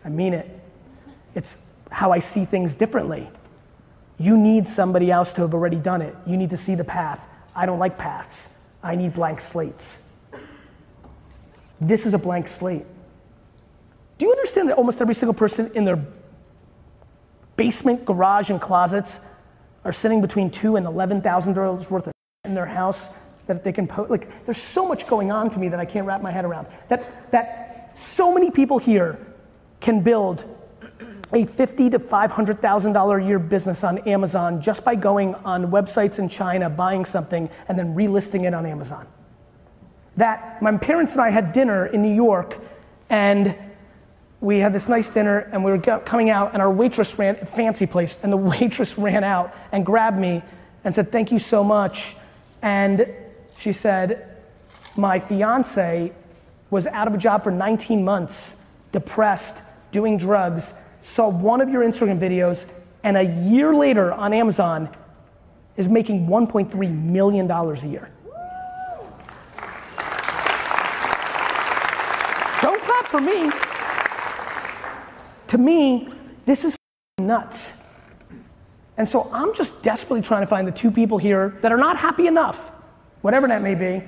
I 0.04 0.08
mean 0.08 0.34
it. 0.34 0.50
It's 1.36 1.58
how 1.92 2.10
I 2.10 2.18
see 2.18 2.44
things 2.44 2.74
differently. 2.74 3.30
You 4.18 4.36
need 4.36 4.66
somebody 4.66 5.12
else 5.12 5.32
to 5.34 5.42
have 5.42 5.54
already 5.54 5.78
done 5.78 6.02
it. 6.02 6.16
You 6.26 6.36
need 6.36 6.50
to 6.50 6.56
see 6.56 6.74
the 6.74 6.82
path. 6.82 7.24
I 7.54 7.66
don't 7.66 7.78
like 7.78 7.96
paths. 7.96 8.48
I 8.82 8.96
need 8.96 9.14
blank 9.14 9.40
slates. 9.40 10.10
This 11.80 12.04
is 12.04 12.14
a 12.14 12.18
blank 12.18 12.48
slate. 12.48 12.84
Do 14.18 14.26
you 14.26 14.32
understand 14.32 14.70
that 14.70 14.76
almost 14.76 15.00
every 15.00 15.14
single 15.14 15.34
person 15.34 15.70
in 15.76 15.84
their 15.84 16.04
basement, 17.56 18.04
garage, 18.04 18.50
and 18.50 18.60
closets 18.60 19.20
are 19.86 19.92
sitting 19.92 20.20
between 20.20 20.50
two 20.50 20.74
and 20.76 20.84
eleven 20.84 21.22
thousand 21.22 21.54
dollars 21.54 21.88
worth 21.90 22.08
of 22.08 22.12
in 22.44 22.54
their 22.54 22.66
house 22.66 23.08
that 23.46 23.62
they 23.62 23.72
can 23.72 23.86
post? 23.86 24.10
Like, 24.10 24.44
there's 24.44 24.60
so 24.60 24.86
much 24.86 25.06
going 25.06 25.30
on 25.30 25.48
to 25.50 25.58
me 25.58 25.68
that 25.68 25.78
I 25.78 25.84
can't 25.84 26.06
wrap 26.06 26.22
my 26.22 26.32
head 26.32 26.44
around. 26.44 26.66
That 26.88 27.30
that 27.30 27.92
so 27.94 28.34
many 28.34 28.50
people 28.50 28.78
here 28.78 29.16
can 29.80 30.02
build 30.02 30.44
a 31.32 31.44
fifty 31.44 31.88
to 31.90 32.00
five 32.00 32.32
hundred 32.32 32.60
thousand 32.60 32.94
dollar 32.94 33.18
a 33.18 33.24
year 33.24 33.38
business 33.38 33.84
on 33.84 33.98
Amazon 33.98 34.60
just 34.60 34.84
by 34.84 34.96
going 34.96 35.34
on 35.36 35.70
websites 35.70 36.18
in 36.18 36.28
China, 36.28 36.68
buying 36.68 37.04
something, 37.04 37.48
and 37.68 37.78
then 37.78 37.94
relisting 37.94 38.44
it 38.44 38.54
on 38.54 38.66
Amazon. 38.66 39.06
That 40.16 40.60
my 40.60 40.76
parents 40.78 41.12
and 41.12 41.20
I 41.20 41.30
had 41.30 41.52
dinner 41.52 41.86
in 41.86 42.02
New 42.02 42.14
York, 42.14 42.58
and 43.08 43.56
we 44.40 44.58
had 44.58 44.72
this 44.72 44.88
nice 44.88 45.08
dinner, 45.10 45.48
and 45.52 45.64
we 45.64 45.70
were 45.70 45.78
coming 45.78 46.30
out, 46.30 46.52
and 46.52 46.62
our 46.62 46.70
waitress 46.70 47.18
ran 47.18 47.36
fancy 47.36 47.86
place, 47.86 48.18
and 48.22 48.32
the 48.32 48.36
waitress 48.52 48.98
ran 48.98 49.24
out 49.24 49.54
and 49.72 49.84
grabbed 49.84 50.18
me 50.18 50.42
and 50.84 50.94
said, 50.94 51.10
"Thank 51.10 51.32
you 51.32 51.38
so 51.38 51.64
much," 51.64 52.16
and 52.62 53.06
she 53.56 53.72
said, 53.72 54.36
"My 54.96 55.18
fiance 55.18 56.12
was 56.70 56.86
out 56.86 57.08
of 57.08 57.14
a 57.14 57.18
job 57.18 57.44
for 57.44 57.50
19 57.50 58.04
months, 58.04 58.56
depressed, 58.92 59.62
doing 59.92 60.16
drugs." 60.16 60.74
saw 61.06 61.28
one 61.28 61.60
of 61.60 61.68
your 61.68 61.82
Instagram 61.84 62.18
videos, 62.18 62.68
and 63.04 63.16
a 63.16 63.22
year 63.22 63.72
later 63.72 64.12
on 64.12 64.32
Amazon 64.32 64.88
is 65.76 65.88
making 65.88 66.26
$1.3 66.26 67.04
million 67.04 67.48
a 67.48 67.74
year. 67.86 68.10
Don't 72.60 72.82
clap 72.82 73.06
for 73.06 73.20
me. 73.20 73.65
To 75.48 75.58
me, 75.58 76.08
this 76.44 76.64
is 76.64 76.76
nuts. 77.18 77.72
And 78.96 79.08
so 79.08 79.30
I'm 79.32 79.54
just 79.54 79.82
desperately 79.82 80.22
trying 80.22 80.42
to 80.42 80.46
find 80.46 80.66
the 80.66 80.72
two 80.72 80.90
people 80.90 81.18
here 81.18 81.58
that 81.60 81.72
are 81.72 81.76
not 81.76 81.96
happy 81.98 82.26
enough, 82.26 82.70
whatever 83.20 83.46
that 83.48 83.62
may 83.62 83.74
be, 83.74 84.02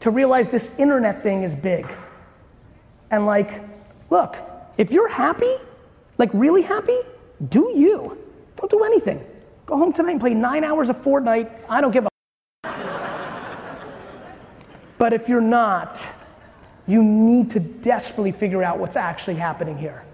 to 0.00 0.10
realize 0.10 0.50
this 0.50 0.78
internet 0.78 1.22
thing 1.22 1.42
is 1.42 1.54
big. 1.54 1.86
And 3.10 3.26
like, 3.26 3.62
look, 4.08 4.36
if 4.78 4.90
you're 4.90 5.10
happy, 5.10 5.52
like 6.16 6.30
really 6.32 6.62
happy, 6.62 6.98
do 7.48 7.72
you. 7.76 8.18
Don't 8.56 8.70
do 8.70 8.82
anything. 8.82 9.24
Go 9.66 9.76
home 9.76 9.92
tonight 9.92 10.12
and 10.12 10.20
play 10.20 10.34
nine 10.34 10.64
hours 10.64 10.90
of 10.90 10.96
Fortnite. 11.02 11.50
I 11.68 11.80
don't 11.80 11.92
give 11.92 12.06
a. 12.06 12.10
but 14.98 15.12
if 15.12 15.28
you're 15.28 15.40
not, 15.40 16.00
you 16.86 17.02
need 17.02 17.50
to 17.52 17.60
desperately 17.60 18.32
figure 18.32 18.62
out 18.62 18.78
what's 18.78 18.96
actually 18.96 19.36
happening 19.36 19.76
here. 19.76 20.04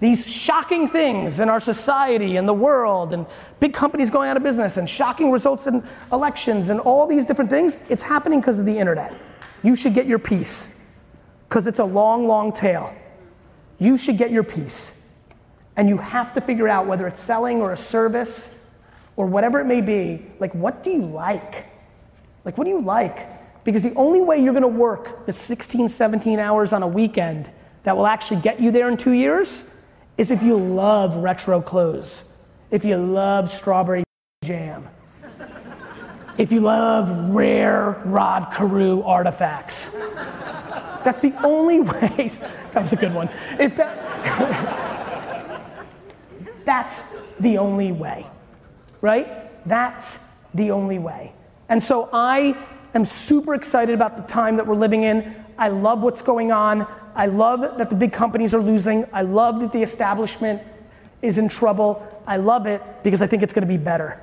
These 0.00 0.26
shocking 0.26 0.86
things 0.86 1.40
in 1.40 1.48
our 1.48 1.58
society 1.60 2.36
and 2.36 2.48
the 2.48 2.54
world, 2.54 3.12
and 3.12 3.26
big 3.58 3.74
companies 3.74 4.10
going 4.10 4.28
out 4.28 4.36
of 4.36 4.42
business, 4.42 4.76
and 4.76 4.88
shocking 4.88 5.32
results 5.32 5.66
in 5.66 5.82
elections, 6.12 6.68
and 6.68 6.78
all 6.80 7.06
these 7.06 7.26
different 7.26 7.50
things, 7.50 7.76
it's 7.88 8.02
happening 8.02 8.40
because 8.40 8.58
of 8.58 8.66
the 8.66 8.78
internet. 8.78 9.12
You 9.62 9.74
should 9.74 9.94
get 9.94 10.06
your 10.06 10.20
piece, 10.20 10.68
because 11.48 11.66
it's 11.66 11.80
a 11.80 11.84
long, 11.84 12.26
long 12.26 12.52
tail. 12.52 12.94
You 13.78 13.96
should 13.96 14.18
get 14.18 14.30
your 14.30 14.44
piece 14.44 14.98
and 15.78 15.88
you 15.88 15.96
have 15.96 16.34
to 16.34 16.40
figure 16.40 16.68
out 16.68 16.86
whether 16.86 17.06
it's 17.06 17.20
selling 17.20 17.62
or 17.62 17.72
a 17.72 17.76
service 17.76 18.52
or 19.14 19.26
whatever 19.26 19.60
it 19.60 19.64
may 19.64 19.80
be, 19.80 20.26
like 20.40 20.52
what 20.52 20.82
do 20.82 20.90
you 20.90 21.06
like? 21.06 21.66
Like 22.44 22.58
what 22.58 22.64
do 22.64 22.70
you 22.70 22.80
like? 22.80 23.28
Because 23.62 23.84
the 23.84 23.94
only 23.94 24.20
way 24.20 24.42
you're 24.42 24.52
gonna 24.52 24.66
work 24.66 25.24
the 25.24 25.32
16, 25.32 25.88
17 25.88 26.40
hours 26.40 26.72
on 26.72 26.82
a 26.82 26.88
weekend 26.88 27.52
that 27.84 27.96
will 27.96 28.08
actually 28.08 28.40
get 28.40 28.60
you 28.60 28.72
there 28.72 28.88
in 28.88 28.96
two 28.96 29.12
years 29.12 29.64
is 30.18 30.30
if 30.32 30.42
you 30.42 30.56
love 30.56 31.16
retro 31.16 31.62
clothes, 31.62 32.24
if 32.70 32.84
you 32.84 32.96
love 32.96 33.48
strawberry 33.50 34.04
jam, 34.44 34.86
if 36.36 36.52
you 36.52 36.60
love 36.60 37.34
rare 37.34 38.02
Rod 38.04 38.52
Carew 38.52 39.02
artifacts. 39.02 39.90
That's 41.04 41.20
the 41.20 41.34
only 41.44 41.80
way. 41.90 42.30
That 42.72 42.82
was 42.82 42.92
a 42.92 42.96
good 42.96 43.14
one. 43.14 43.30
If 43.58 43.76
that, 43.76 43.96
that's 46.64 47.14
the 47.40 47.58
only 47.58 47.92
way, 47.92 48.26
right? 49.00 49.66
That's 49.66 50.18
the 50.54 50.70
only 50.70 50.98
way. 50.98 51.32
And 51.68 51.82
so 51.82 52.08
I 52.12 52.56
am 52.94 53.04
super 53.04 53.54
excited 53.54 53.94
about 53.94 54.16
the 54.16 54.22
time 54.24 54.56
that 54.56 54.66
we're 54.66 54.74
living 54.74 55.02
in. 55.02 55.34
I 55.58 55.68
love 55.68 56.02
what's 56.02 56.22
going 56.22 56.52
on. 56.52 56.86
I 57.18 57.26
love 57.26 57.62
that 57.78 57.90
the 57.90 57.96
big 57.96 58.12
companies 58.12 58.54
are 58.54 58.62
losing. 58.62 59.04
I 59.12 59.22
love 59.22 59.58
that 59.60 59.72
the 59.72 59.82
establishment 59.82 60.62
is 61.20 61.36
in 61.36 61.48
trouble. 61.48 62.06
I 62.28 62.36
love 62.36 62.66
it 62.66 62.80
because 63.02 63.22
I 63.22 63.26
think 63.26 63.42
it's 63.42 63.52
gonna 63.52 63.66
be 63.66 63.76
better. 63.76 64.22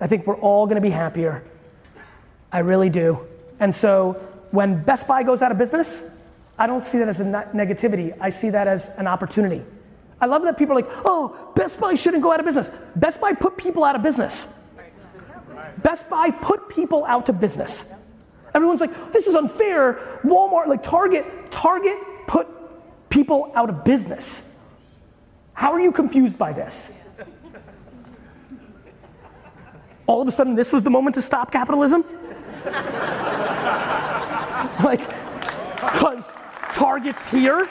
I 0.00 0.06
think 0.06 0.24
we're 0.24 0.38
all 0.38 0.68
gonna 0.68 0.80
be 0.80 0.90
happier. 0.90 1.42
I 2.52 2.60
really 2.60 2.90
do. 2.90 3.26
And 3.58 3.74
so 3.74 4.12
when 4.52 4.84
Best 4.84 5.08
Buy 5.08 5.24
goes 5.24 5.42
out 5.42 5.50
of 5.50 5.58
business, 5.58 6.16
I 6.56 6.68
don't 6.68 6.86
see 6.86 6.98
that 6.98 7.08
as 7.08 7.18
a 7.18 7.24
negativity. 7.24 8.16
I 8.20 8.30
see 8.30 8.50
that 8.50 8.68
as 8.68 8.88
an 8.98 9.08
opportunity. 9.08 9.64
I 10.20 10.26
love 10.26 10.44
that 10.44 10.56
people 10.56 10.78
are 10.78 10.80
like, 10.80 10.92
oh, 11.04 11.50
Best 11.56 11.80
Buy 11.80 11.94
shouldn't 11.94 12.22
go 12.22 12.30
out 12.30 12.38
of 12.38 12.46
business. 12.46 12.70
Best 12.94 13.20
Buy 13.20 13.32
put 13.32 13.56
people 13.56 13.82
out 13.82 13.96
of 13.96 14.02
business. 14.02 14.60
Best 15.78 16.08
Buy 16.08 16.30
put 16.30 16.68
people 16.68 17.04
out 17.04 17.28
of 17.28 17.40
business. 17.40 17.92
Everyone's 18.54 18.80
like, 18.80 19.12
this 19.12 19.26
is 19.26 19.34
unfair. 19.34 19.94
Walmart, 20.22 20.68
like 20.68 20.84
Target, 20.84 21.26
Target 21.50 21.98
put 22.26 22.48
people 23.08 23.52
out 23.54 23.68
of 23.68 23.84
business. 23.84 24.54
How 25.54 25.72
are 25.72 25.80
you 25.80 25.92
confused 25.92 26.38
by 26.38 26.52
this? 26.52 26.98
All 30.06 30.20
of 30.20 30.28
a 30.28 30.32
sudden, 30.32 30.54
this 30.54 30.72
was 30.72 30.82
the 30.82 30.90
moment 30.90 31.14
to 31.14 31.22
stop 31.22 31.52
capitalism? 31.52 32.04
like, 34.84 35.00
because 35.80 36.32
Target's 36.72 37.28
here? 37.28 37.68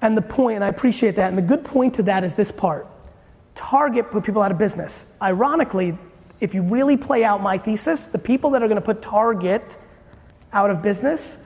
And 0.00 0.16
the 0.16 0.22
point, 0.22 0.56
and 0.56 0.64
I 0.64 0.68
appreciate 0.68 1.16
that, 1.16 1.28
and 1.28 1.36
the 1.36 1.42
good 1.42 1.64
point 1.64 1.94
to 1.94 2.02
that 2.04 2.22
is 2.22 2.34
this 2.34 2.52
part. 2.52 2.86
Target 3.54 4.10
put 4.10 4.24
people 4.24 4.42
out 4.42 4.52
of 4.52 4.58
business. 4.58 5.12
Ironically, 5.20 5.98
if 6.40 6.54
you 6.54 6.62
really 6.62 6.96
play 6.96 7.24
out 7.24 7.42
my 7.42 7.58
thesis, 7.58 8.06
the 8.06 8.18
people 8.18 8.50
that 8.50 8.62
are 8.62 8.68
gonna 8.68 8.80
put 8.80 9.02
Target 9.02 9.76
out 10.52 10.70
of 10.70 10.82
business 10.82 11.44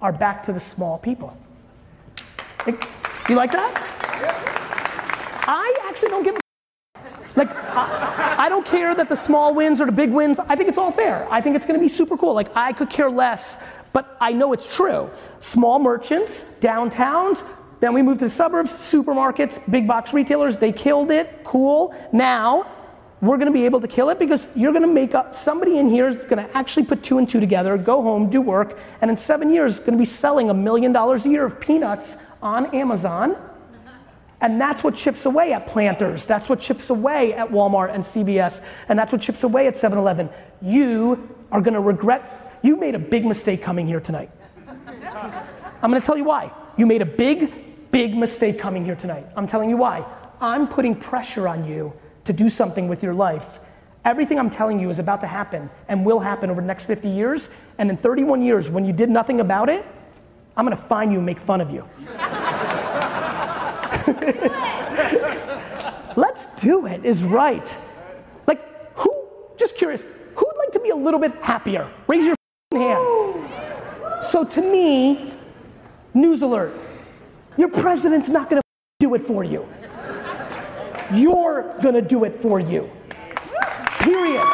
are 0.00 0.12
back 0.12 0.44
to 0.46 0.52
the 0.52 0.60
small 0.60 0.98
people. 0.98 1.36
You 3.28 3.36
like 3.36 3.52
that? 3.52 3.72
I 5.46 5.88
actually 5.88 6.08
don't 6.08 6.22
give 6.22 6.34
a 6.34 6.38
like, 7.36 7.50
I, 7.50 8.36
I, 8.38 8.48
don't 8.48 8.64
care 8.64 8.94
that 8.94 9.08
the 9.08 9.16
small 9.16 9.54
wins 9.54 9.80
or 9.80 9.86
the 9.86 9.92
big 9.92 10.10
wins. 10.10 10.38
I 10.38 10.54
think 10.54 10.68
it's 10.68 10.78
all 10.78 10.92
fair. 10.92 11.26
I 11.32 11.40
think 11.40 11.56
it's 11.56 11.66
gonna 11.66 11.80
be 11.80 11.88
super 11.88 12.16
cool. 12.16 12.32
Like, 12.32 12.54
I 12.56 12.72
could 12.72 12.88
care 12.88 13.10
less, 13.10 13.56
but 13.92 14.16
I 14.20 14.32
know 14.32 14.52
it's 14.52 14.72
true. 14.72 15.10
Small 15.40 15.80
merchants, 15.80 16.44
downtowns, 16.60 17.44
then 17.80 17.92
we 17.92 18.02
moved 18.02 18.20
to 18.20 18.26
the 18.26 18.30
suburbs, 18.30 18.70
supermarkets, 18.70 19.58
big 19.70 19.86
box 19.86 20.12
retailers, 20.12 20.58
they 20.58 20.70
killed 20.70 21.10
it, 21.10 21.42
cool. 21.44 21.94
Now, 22.12 22.66
we're 23.20 23.38
gonna 23.38 23.52
be 23.52 23.64
able 23.64 23.80
to 23.80 23.88
kill 23.88 24.10
it 24.10 24.18
because 24.18 24.46
you're 24.54 24.72
gonna 24.72 24.86
make 24.86 25.14
up, 25.14 25.34
somebody 25.34 25.78
in 25.78 25.88
here 25.88 26.08
is 26.08 26.16
gonna 26.16 26.48
actually 26.54 26.84
put 26.84 27.02
two 27.02 27.18
and 27.18 27.28
two 27.28 27.40
together, 27.40 27.76
go 27.78 28.02
home, 28.02 28.28
do 28.28 28.40
work, 28.40 28.78
and 29.00 29.10
in 29.10 29.16
seven 29.16 29.52
years, 29.52 29.78
gonna 29.78 29.96
be 29.96 30.04
selling 30.04 30.50
a 30.50 30.54
million 30.54 30.92
dollars 30.92 31.24
a 31.24 31.28
year 31.28 31.44
of 31.44 31.60
peanuts 31.60 32.16
on 32.42 32.66
Amazon. 32.74 33.36
And 34.40 34.60
that's 34.60 34.84
what 34.84 34.94
chips 34.94 35.24
away 35.24 35.54
at 35.54 35.66
Planters. 35.66 36.26
That's 36.26 36.50
what 36.50 36.60
chips 36.60 36.90
away 36.90 37.32
at 37.32 37.48
Walmart 37.48 37.94
and 37.94 38.04
CVS. 38.04 38.62
And 38.88 38.98
that's 38.98 39.10
what 39.10 39.22
chips 39.22 39.42
away 39.42 39.68
at 39.68 39.76
7 39.76 39.96
Eleven. 39.96 40.28
You 40.60 41.34
are 41.50 41.62
gonna 41.62 41.80
regret, 41.80 42.58
you 42.62 42.76
made 42.76 42.94
a 42.94 42.98
big 42.98 43.24
mistake 43.24 43.62
coming 43.62 43.86
here 43.86 44.00
tonight. 44.00 44.30
I'm 44.86 45.90
gonna 45.90 46.00
tell 46.00 46.16
you 46.16 46.24
why. 46.24 46.50
You 46.76 46.86
made 46.86 47.00
a 47.00 47.06
big 47.06 47.90
big 47.94 48.16
mistake 48.16 48.58
coming 48.58 48.84
here 48.84 48.96
tonight. 48.96 49.24
I'm 49.36 49.46
telling 49.46 49.70
you 49.70 49.76
why. 49.76 50.04
I'm 50.40 50.66
putting 50.66 50.96
pressure 50.96 51.46
on 51.46 51.64
you 51.64 51.92
to 52.24 52.32
do 52.32 52.48
something 52.48 52.88
with 52.88 53.02
your 53.02 53.14
life. 53.14 53.60
Everything 54.04 54.38
I'm 54.38 54.50
telling 54.50 54.78
you 54.78 54.90
is 54.90 54.98
about 54.98 55.20
to 55.22 55.26
happen 55.26 55.70
and 55.88 56.04
will 56.04 56.20
happen 56.20 56.50
over 56.50 56.60
the 56.60 56.66
next 56.66 56.86
50 56.86 57.08
years. 57.08 57.50
And 57.78 57.90
in 57.90 57.96
31 57.96 58.42
years, 58.42 58.70
when 58.70 58.84
you 58.84 58.92
did 58.92 59.10
nothing 59.10 59.40
about 59.40 59.68
it, 59.68 59.84
I'm 60.56 60.64
gonna 60.64 60.76
find 60.76 61.12
you 61.12 61.18
and 61.18 61.26
make 61.26 61.40
fun 61.40 61.60
of 61.60 61.70
you. 61.70 61.84
Let's 66.16 66.46
do 66.60 66.86
it, 66.86 67.04
is 67.04 67.24
right. 67.24 67.76
Like, 68.46 68.96
who, 68.96 69.12
just 69.56 69.76
curious, 69.76 70.02
who'd 70.02 70.56
like 70.58 70.70
to 70.72 70.80
be 70.80 70.90
a 70.90 70.96
little 70.96 71.18
bit 71.18 71.32
happier? 71.42 71.90
Raise 72.06 72.26
your 72.26 72.36
hand. 72.72 74.24
So 74.24 74.44
to 74.44 74.60
me, 74.60 75.34
News 76.14 76.42
alert. 76.42 76.72
Your 77.56 77.68
president's 77.68 78.28
not 78.28 78.48
gonna 78.48 78.62
do 79.00 79.14
it 79.14 79.26
for 79.26 79.42
you. 79.42 79.68
You're 81.12 81.76
gonna 81.82 82.02
do 82.02 82.24
it 82.24 82.40
for 82.40 82.60
you. 82.60 82.90
Period. 83.98 84.44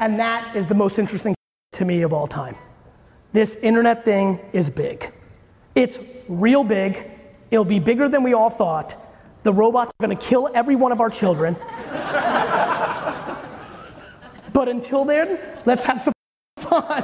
And 0.00 0.18
that 0.18 0.54
is 0.54 0.66
the 0.66 0.74
most 0.74 0.98
interesting 0.98 1.34
to 1.72 1.84
me 1.84 2.02
of 2.02 2.12
all 2.12 2.26
time. 2.26 2.56
This 3.32 3.56
internet 3.56 4.04
thing 4.04 4.38
is 4.52 4.68
big. 4.68 5.12
It's 5.74 5.98
real 6.28 6.62
big. 6.62 7.10
It'll 7.50 7.64
be 7.64 7.78
bigger 7.78 8.08
than 8.08 8.22
we 8.22 8.34
all 8.34 8.50
thought. 8.50 8.96
The 9.44 9.52
robots 9.52 9.90
are 9.90 10.02
gonna 10.06 10.16
kill 10.16 10.50
every 10.54 10.76
one 10.76 10.92
of 10.92 11.00
our 11.00 11.10
children. 11.10 11.54
but 14.52 14.68
until 14.68 15.04
then, 15.04 15.38
let's 15.64 15.84
have 15.84 16.02
some 16.02 16.12
fun. 16.58 17.02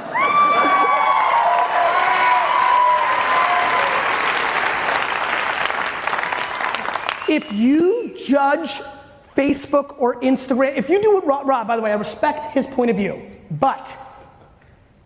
If 7.31 7.49
you 7.53 8.13
judge 8.27 8.81
Facebook 9.25 9.95
or 9.97 10.19
Instagram, 10.19 10.75
if 10.75 10.89
you 10.89 11.01
do 11.01 11.13
what 11.13 11.25
Rob, 11.25 11.47
Rob, 11.47 11.65
by 11.65 11.77
the 11.77 11.81
way, 11.81 11.91
I 11.91 11.95
respect 11.95 12.53
his 12.53 12.67
point 12.67 12.91
of 12.91 12.97
view, 12.97 13.21
but 13.49 13.95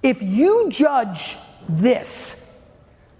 if 0.02 0.24
you 0.24 0.68
judge 0.72 1.38
this 1.70 2.60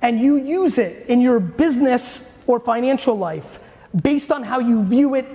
and 0.02 0.20
you 0.20 0.38
use 0.38 0.80
it 0.80 1.08
in 1.08 1.22
your 1.22 1.40
business 1.40 2.20
or 2.48 2.60
financial 2.60 3.16
life 3.16 3.60
based 4.02 4.32
on 4.32 4.42
how 4.42 4.58
you 4.60 4.84
view 4.84 5.14
it 5.14 5.28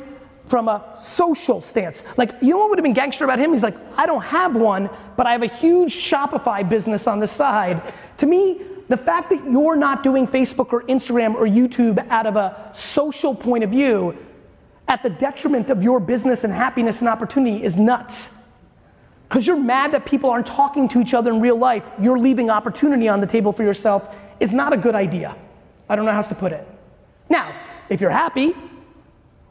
from 0.47 0.67
a 0.69 0.97
social 0.99 1.61
stance. 1.61 2.03
Like, 2.17 2.33
you 2.43 2.51
know 2.51 2.59
what 2.59 2.71
would 2.71 2.79
have 2.79 2.83
been 2.83 2.93
gangster 2.93 3.25
about 3.25 3.39
him? 3.39 3.53
He's 3.53 3.63
like, 3.63 3.77
I 3.97 4.05
don't 4.05 4.23
have 4.23 4.57
one, 4.57 4.91
but 5.17 5.29
I 5.29 5.33
have 5.33 5.43
a 5.43 5.47
huge 5.47 5.95
Shopify 5.95 6.69
business 6.69 7.07
on 7.07 7.21
the 7.21 7.27
side. 7.29 7.81
To 8.17 8.27
me, 8.27 8.61
the 8.91 8.97
fact 8.97 9.31
that 9.31 9.49
you're 9.49 9.77
not 9.77 10.03
doing 10.03 10.27
Facebook 10.27 10.73
or 10.73 10.83
Instagram 10.83 11.37
or 11.37 11.47
YouTube 11.47 12.05
out 12.09 12.27
of 12.27 12.35
a 12.35 12.71
social 12.75 13.33
point 13.37 13.63
of 13.63 13.71
view 13.71 14.19
at 14.89 15.01
the 15.05 15.11
detriment 15.11 15.71
of 15.71 15.81
your 15.81 16.01
business 16.01 16.43
and 16.43 16.53
happiness 16.53 16.99
and 16.99 17.09
opportunity 17.09 17.63
is 17.63 17.79
nuts. 17.79 18.35
Because 19.29 19.47
you're 19.47 19.57
mad 19.57 19.93
that 19.93 20.05
people 20.05 20.29
aren't 20.29 20.47
talking 20.47 20.89
to 20.89 21.01
each 21.01 21.15
other 21.15 21.31
in 21.31 21.41
real 21.41 21.57
life, 21.57 21.85
you're 22.01 22.19
leaving 22.19 22.51
opportunity 22.51 23.07
on 23.07 23.21
the 23.21 23.29
table 23.29 23.53
for 23.53 23.63
yourself 23.63 24.13
is 24.41 24.53
not 24.53 24.73
a 24.73 24.77
good 24.77 24.97
idea. 24.97 25.37
I 25.89 25.95
don't 25.95 26.05
know 26.05 26.11
how 26.11 26.17
else 26.17 26.27
to 26.27 26.35
put 26.35 26.51
it. 26.51 26.67
Now, 27.29 27.55
if 27.91 28.01
you're 28.01 28.11
happy, 28.11 28.57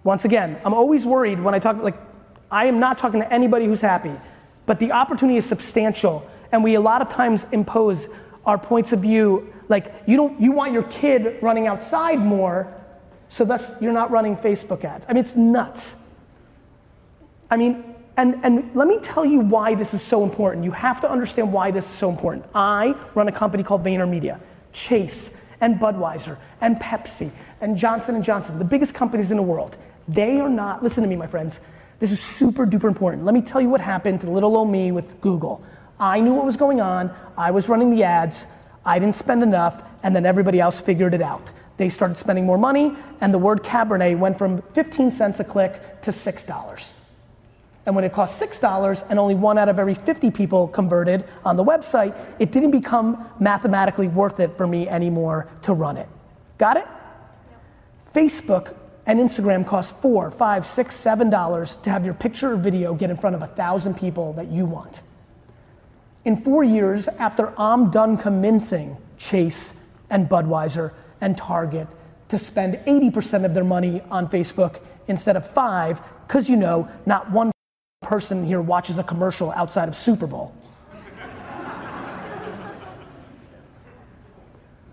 once 0.03 0.25
again, 0.25 0.59
I'm 0.65 0.73
always 0.73 1.05
worried 1.05 1.39
when 1.39 1.53
I 1.53 1.59
talk, 1.59 1.77
like, 1.81 1.95
I 2.51 2.65
am 2.65 2.81
not 2.81 2.97
talking 2.97 3.21
to 3.21 3.33
anybody 3.33 3.67
who's 3.67 3.79
happy, 3.79 4.11
but 4.65 4.81
the 4.81 4.91
opportunity 4.91 5.37
is 5.37 5.45
substantial, 5.45 6.29
and 6.51 6.61
we 6.61 6.75
a 6.75 6.81
lot 6.81 7.01
of 7.01 7.07
times 7.07 7.47
impose 7.53 8.09
our 8.45 8.57
points 8.57 8.93
of 8.93 9.01
view, 9.01 9.53
like, 9.67 9.93
you 10.07 10.17
don't, 10.17 10.39
you 10.41 10.51
want 10.51 10.73
your 10.73 10.83
kid 10.83 11.41
running 11.41 11.67
outside 11.67 12.19
more, 12.19 12.73
so 13.29 13.45
thus 13.45 13.79
you're 13.81 13.93
not 13.93 14.11
running 14.11 14.35
Facebook 14.35 14.83
ads. 14.83 15.05
I 15.07 15.13
mean, 15.13 15.23
it's 15.23 15.35
nuts. 15.35 15.95
I 17.51 17.57
mean, 17.57 17.95
and, 18.17 18.39
and 18.43 18.75
let 18.75 18.87
me 18.87 18.99
tell 18.99 19.23
you 19.23 19.39
why 19.39 19.75
this 19.75 19.93
is 19.93 20.01
so 20.01 20.23
important. 20.23 20.65
You 20.65 20.71
have 20.71 20.99
to 21.01 21.09
understand 21.09 21.53
why 21.53 21.71
this 21.71 21.85
is 21.85 21.91
so 21.91 22.09
important. 22.09 22.45
I 22.53 22.95
run 23.15 23.27
a 23.27 23.31
company 23.31 23.63
called 23.63 23.83
VaynerMedia. 23.83 24.39
Chase 24.73 25.41
and 25.61 25.79
Budweiser 25.79 26.37
and 26.61 26.77
Pepsi 26.77 27.31
and 27.61 27.77
Johnson 27.77 28.21
& 28.23 28.23
Johnson, 28.23 28.59
the 28.59 28.65
biggest 28.65 28.93
companies 28.93 29.31
in 29.31 29.37
the 29.37 29.43
world, 29.43 29.77
they 30.07 30.39
are 30.39 30.49
not, 30.49 30.81
listen 30.81 31.03
to 31.03 31.09
me, 31.09 31.15
my 31.15 31.27
friends, 31.27 31.61
this 31.99 32.11
is 32.11 32.19
super 32.19 32.65
duper 32.65 32.85
important. 32.85 33.25
Let 33.25 33.33
me 33.33 33.41
tell 33.41 33.59
you 33.59 33.69
what 33.69 33.81
happened 33.81 34.21
to 34.21 34.29
little 34.29 34.57
old 34.57 34.69
me 34.69 34.91
with 34.91 35.19
Google. 35.21 35.63
I 35.99 36.19
knew 36.19 36.33
what 36.33 36.45
was 36.45 36.57
going 36.57 36.79
on, 36.79 37.13
I 37.37 37.51
was 37.51 37.67
running 37.67 37.89
the 37.89 38.03
ads, 38.03 38.45
I 38.85 38.99
didn't 38.99 39.15
spend 39.15 39.43
enough, 39.43 39.83
and 40.03 40.15
then 40.15 40.25
everybody 40.25 40.59
else 40.59 40.79
figured 40.79 41.13
it 41.13 41.21
out. 41.21 41.51
They 41.77 41.89
started 41.89 42.17
spending 42.17 42.45
more 42.45 42.57
money, 42.57 42.95
and 43.21 43.33
the 43.33 43.37
word 43.37 43.63
Cabernet 43.63 44.17
went 44.17 44.37
from 44.37 44.61
15 44.73 45.11
cents 45.11 45.39
a 45.39 45.43
click 45.43 46.01
to 46.01 46.11
$6. 46.11 46.93
And 47.85 47.95
when 47.95 48.05
it 48.05 48.13
cost 48.13 48.41
$6 48.41 49.09
and 49.09 49.17
only 49.17 49.35
one 49.35 49.57
out 49.57 49.69
of 49.69 49.79
every 49.79 49.95
50 49.95 50.31
people 50.31 50.67
converted 50.67 51.25
on 51.43 51.55
the 51.55 51.63
website, 51.63 52.15
it 52.37 52.51
didn't 52.51 52.71
become 52.71 53.25
mathematically 53.39 54.07
worth 54.07 54.39
it 54.39 54.55
for 54.57 54.67
me 54.67 54.87
anymore 54.87 55.47
to 55.63 55.73
run 55.73 55.97
it. 55.97 56.07
Got 56.57 56.77
it? 56.77 56.85
Facebook 58.13 58.75
and 59.05 59.19
Instagram 59.19 59.65
cost 59.65 59.95
four, 60.01 60.29
five, 60.31 60.65
six, 60.65 60.95
seven 60.95 61.29
dollars 61.29 61.77
to 61.77 61.89
have 61.89 62.05
your 62.05 62.13
picture 62.13 62.53
or 62.53 62.57
video 62.57 62.93
get 62.93 63.09
in 63.09 63.17
front 63.17 63.35
of 63.35 63.41
a 63.41 63.47
thousand 63.47 63.95
people 63.95 64.33
that 64.33 64.49
you 64.49 64.65
want. 64.65 65.01
In 66.25 66.35
four 66.35 66.63
years, 66.63 67.07
after 67.07 67.53
I'm 67.57 67.91
done 67.91 68.17
convincing 68.17 68.97
Chase 69.17 69.75
and 70.09 70.27
Budweiser 70.27 70.93
and 71.21 71.37
Target 71.37 71.87
to 72.27 72.37
spend 72.37 72.75
80% 72.85 73.45
of 73.45 73.53
their 73.53 73.63
money 73.63 74.01
on 74.11 74.27
Facebook 74.27 74.81
instead 75.07 75.37
of 75.37 75.49
five, 75.49 76.01
because 76.27 76.49
you 76.49 76.57
know, 76.57 76.89
not 77.05 77.31
one 77.31 77.51
person 78.01 78.45
here 78.45 78.61
watches 78.61 78.99
a 78.99 79.03
commercial 79.03 79.51
outside 79.51 79.87
of 79.87 79.95
Super 79.95 80.27
Bowl. 80.27 80.53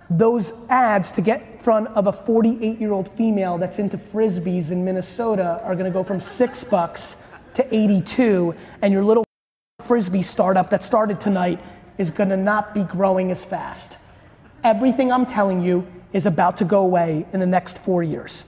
Those 0.09 0.53
ads 0.69 1.11
to 1.13 1.21
get 1.21 1.43
in 1.43 1.59
front 1.59 1.89
of 1.89 2.07
a 2.07 2.13
48 2.13 2.79
year 2.79 2.93
old 2.93 3.09
female 3.17 3.59
that's 3.59 3.81
into 3.81 3.99
frisbees 3.99 4.71
in 4.71 4.85
Minnesota 4.85 5.61
are 5.65 5.75
gonna 5.75 5.91
go 5.91 6.05
from 6.05 6.21
six 6.21 6.63
bucks 6.63 7.17
to 7.55 7.75
82, 7.75 8.55
and 8.83 8.93
your 8.93 9.03
little 9.03 9.26
frisbee 9.87 10.23
startup 10.23 10.71
that 10.71 10.83
started 10.83 11.21
tonight 11.21 11.61
is 11.97 12.11
gonna 12.11 12.37
not 12.37 12.75
be 12.75 12.83
growing 12.83 13.31
as 13.31 13.45
fast. 13.45 13.97
Everything 14.65 15.13
I'm 15.13 15.25
telling 15.25 15.61
you 15.63 15.87
is 16.13 16.27
about 16.27 16.57
to 16.59 16.65
go 16.65 16.81
away 16.81 17.25
in 17.33 17.41
the 17.41 17.47
next 17.47 17.79
four 17.79 18.03
years. 18.03 18.45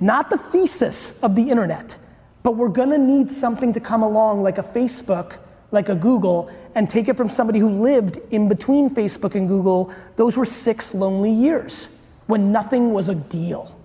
Not 0.00 0.30
the 0.30 0.38
thesis 0.38 1.18
of 1.22 1.34
the 1.36 1.50
internet 1.50 1.98
but 2.42 2.52
we're 2.52 2.68
gonna 2.68 2.96
need 2.96 3.28
something 3.28 3.72
to 3.72 3.80
come 3.80 4.04
along 4.04 4.40
like 4.40 4.58
a 4.58 4.62
Facebook, 4.62 5.38
like 5.72 5.88
a 5.88 5.96
Google, 5.96 6.48
and 6.76 6.88
take 6.88 7.08
it 7.08 7.16
from 7.16 7.28
somebody 7.28 7.58
who 7.58 7.68
lived 7.68 8.20
in 8.30 8.48
between 8.48 8.88
Facebook 8.88 9.34
and 9.34 9.48
Google. 9.48 9.92
Those 10.14 10.36
were 10.36 10.46
six 10.46 10.94
lonely 10.94 11.32
years 11.32 11.88
when 12.28 12.52
nothing 12.52 12.92
was 12.92 13.08
a 13.08 13.16
deal. 13.16 13.76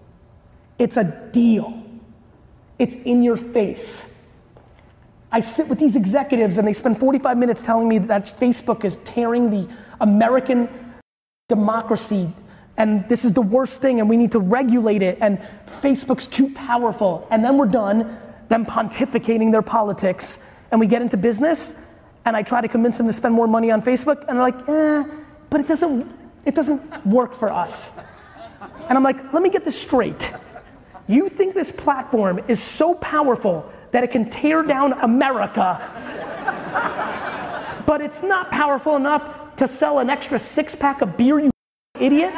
It's 0.77 0.95
a 0.95 1.29
deal. 1.33 1.81
It's 2.77 2.93
in 2.93 3.23
your 3.23 3.35
face. 3.35 4.10
I 5.31 5.39
sit 5.39 5.67
with 5.67 5.79
these 5.79 5.95
executives 5.95 6.57
and 6.57 6.67
they 6.67 6.73
spend 6.73 6.99
45 6.99 7.37
minutes 7.37 7.63
telling 7.63 7.87
me 7.87 7.99
that 7.99 8.25
Facebook 8.25 8.83
is 8.83 8.97
tearing 8.97 9.49
the 9.49 9.67
American 10.01 10.67
democracy 11.47 12.29
and 12.77 13.07
this 13.07 13.23
is 13.25 13.33
the 13.33 13.41
worst 13.41 13.81
thing 13.81 13.99
and 13.99 14.09
we 14.09 14.17
need 14.17 14.31
to 14.31 14.39
regulate 14.39 15.01
it 15.01 15.17
and 15.21 15.39
Facebook's 15.65 16.27
too 16.27 16.49
powerful. 16.53 17.27
And 17.31 17.43
then 17.43 17.57
we're 17.57 17.65
done 17.67 18.17
them 18.51 18.65
pontificating 18.65 19.51
their 19.51 19.61
politics, 19.61 20.39
and 20.69 20.79
we 20.79 20.85
get 20.85 21.01
into 21.01 21.17
business, 21.17 21.73
and 22.25 22.35
I 22.35 22.43
try 22.43 22.61
to 22.61 22.67
convince 22.67 22.97
them 22.97 23.07
to 23.07 23.13
spend 23.13 23.33
more 23.33 23.47
money 23.47 23.71
on 23.71 23.81
Facebook, 23.81 24.19
and 24.27 24.37
they're 24.37 24.43
like, 24.43 24.69
eh, 24.69 25.03
but 25.49 25.61
it 25.61 25.67
doesn't, 25.67 26.11
it 26.45 26.53
doesn't 26.53 27.07
work 27.07 27.33
for 27.33 27.49
us. 27.49 27.97
And 28.89 28.97
I'm 28.97 29.03
like, 29.03 29.33
let 29.33 29.41
me 29.41 29.49
get 29.49 29.63
this 29.63 29.81
straight. 29.81 30.33
You 31.07 31.29
think 31.29 31.55
this 31.55 31.71
platform 31.71 32.41
is 32.47 32.61
so 32.61 32.93
powerful 32.95 33.71
that 33.91 34.03
it 34.03 34.11
can 34.11 34.29
tear 34.29 34.63
down 34.63 34.93
America, 35.01 35.79
but 37.85 38.01
it's 38.01 38.23
not 38.23 38.49
powerful 38.51 38.95
enough 38.95 39.55
to 39.57 39.67
sell 39.67 39.99
an 39.99 40.09
extra 40.09 40.39
six 40.39 40.75
pack 40.75 41.01
of 41.01 41.17
beer, 41.17 41.39
you 41.39 41.51
idiot? 41.99 42.33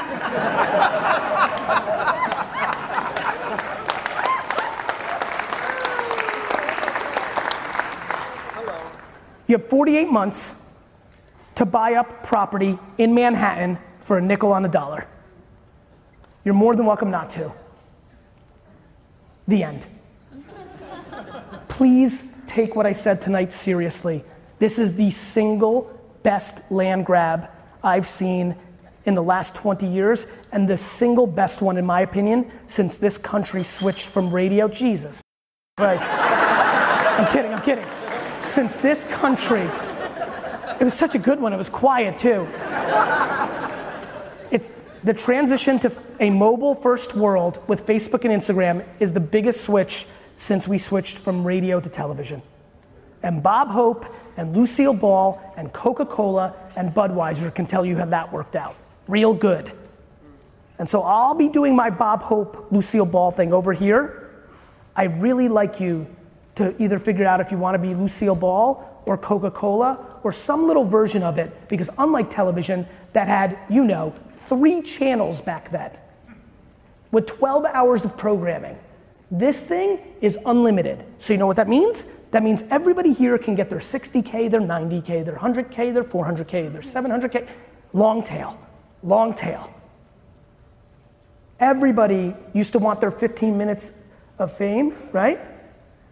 You 9.47 9.57
have 9.57 9.67
48 9.67 10.09
months 10.09 10.55
to 11.55 11.65
buy 11.65 11.93
up 11.95 12.23
property 12.23 12.79
in 12.97 13.13
Manhattan 13.13 13.77
for 13.99 14.17
a 14.17 14.21
nickel 14.21 14.51
on 14.51 14.63
the 14.63 14.69
dollar. 14.69 15.07
You're 16.43 16.55
more 16.55 16.75
than 16.75 16.85
welcome 16.85 17.11
not 17.11 17.29
to. 17.31 17.51
The 19.47 19.63
end. 19.63 19.85
Please 21.73 22.33
take 22.47 22.75
what 22.75 22.85
I 22.85 22.93
said 22.93 23.21
tonight 23.21 23.51
seriously. 23.51 24.23
This 24.59 24.77
is 24.77 24.95
the 24.95 25.09
single 25.11 25.91
best 26.21 26.71
land 26.71 27.05
grab 27.05 27.49
I've 27.83 28.07
seen 28.07 28.55
in 29.05 29.15
the 29.15 29.23
last 29.23 29.55
20 29.55 29.85
years, 29.85 30.27
and 30.51 30.69
the 30.69 30.77
single 30.77 31.27
best 31.27 31.61
one, 31.61 31.77
in 31.77 31.85
my 31.85 32.01
opinion, 32.01 32.49
since 32.67 32.97
this 32.97 33.17
country 33.17 33.63
switched 33.63 34.07
from 34.07 34.31
radio. 34.31 34.67
Jesus 34.67 35.21
Christ. 35.75 36.09
I'm 36.13 37.29
kidding, 37.31 37.53
I'm 37.53 37.61
kidding 37.61 37.85
since 38.53 38.75
this 38.77 39.03
country, 39.05 39.67
it 40.79 40.83
was 40.83 40.93
such 40.93 41.15
a 41.15 41.17
good 41.17 41.41
one, 41.41 41.53
it 41.53 41.57
was 41.57 41.69
quiet 41.69 42.19
too. 42.19 42.47
It's 44.51 44.69
the 45.03 45.13
transition 45.13 45.79
to 45.79 45.91
a 46.19 46.29
mobile 46.29 46.75
first 46.75 47.15
world 47.15 47.59
with 47.67 47.87
Facebook 47.87 48.25
and 48.25 48.41
Instagram 48.41 48.85
is 48.99 49.11
the 49.11 49.19
biggest 49.19 49.63
switch 49.63 50.05
since 50.35 50.67
we 50.67 50.77
switched 50.77 51.17
from 51.17 51.45
radio 51.45 51.79
to 51.79 51.89
television. 51.89 52.41
And 53.21 53.41
Bob 53.41 53.69
Hope 53.69 54.05
and 54.35 54.55
Lucille 54.55 54.93
Ball 54.93 55.41
and 55.55 55.71
Coca 55.71 56.05
Cola 56.05 56.53
and 56.75 56.93
Budweiser 56.93 57.53
can 57.53 57.65
tell 57.65 57.85
you 57.85 57.97
how 57.97 58.05
that 58.05 58.31
worked 58.31 58.55
out. 58.55 58.75
Real 59.07 59.33
good. 59.33 59.71
And 60.79 60.89
so 60.89 61.03
I'll 61.03 61.35
be 61.35 61.49
doing 61.49 61.75
my 61.75 61.89
Bob 61.89 62.23
Hope, 62.23 62.67
Lucille 62.71 63.05
Ball 63.05 63.31
thing 63.31 63.53
over 63.53 63.73
here. 63.73 64.31
I 64.95 65.05
really 65.05 65.47
like 65.47 65.79
you 65.79 66.07
to 66.55 66.75
either 66.81 66.99
figure 66.99 67.25
out 67.25 67.39
if 67.39 67.51
you 67.51 67.57
want 67.57 67.75
to 67.75 67.79
be 67.79 67.93
Lucille 67.93 68.35
Ball 68.35 69.01
or 69.05 69.17
Coca 69.17 69.51
Cola 69.51 70.19
or 70.23 70.31
some 70.31 70.67
little 70.67 70.85
version 70.85 71.23
of 71.23 71.37
it, 71.37 71.67
because 71.67 71.89
unlike 71.97 72.29
television 72.29 72.87
that 73.13 73.27
had, 73.27 73.57
you 73.69 73.83
know, 73.83 74.13
three 74.35 74.81
channels 74.81 75.41
back 75.41 75.71
then 75.71 75.91
with 77.11 77.27
12 77.27 77.65
hours 77.65 78.05
of 78.05 78.17
programming, 78.17 78.77
this 79.33 79.65
thing 79.65 79.99
is 80.21 80.37
unlimited. 80.45 81.03
So 81.17 81.33
you 81.33 81.39
know 81.39 81.47
what 81.47 81.55
that 81.55 81.67
means? 81.67 82.05
That 82.29 82.43
means 82.43 82.63
everybody 82.69 83.11
here 83.11 83.35
can 83.39 83.55
get 83.55 83.67
their 83.67 83.79
60K, 83.79 84.49
their 84.51 84.61
90K, 84.61 85.25
their 85.25 85.35
100K, 85.35 85.91
their 85.91 86.03
400K, 86.03 86.71
their 86.71 86.81
700K. 86.81 87.47
Long 87.93 88.21
tail, 88.21 88.59
long 89.01 89.33
tail. 89.33 89.73
Everybody 91.59 92.35
used 92.53 92.73
to 92.73 92.79
want 92.79 93.01
their 93.01 93.09
15 93.09 93.57
minutes 93.57 93.89
of 94.37 94.55
fame, 94.55 94.95
right? 95.11 95.39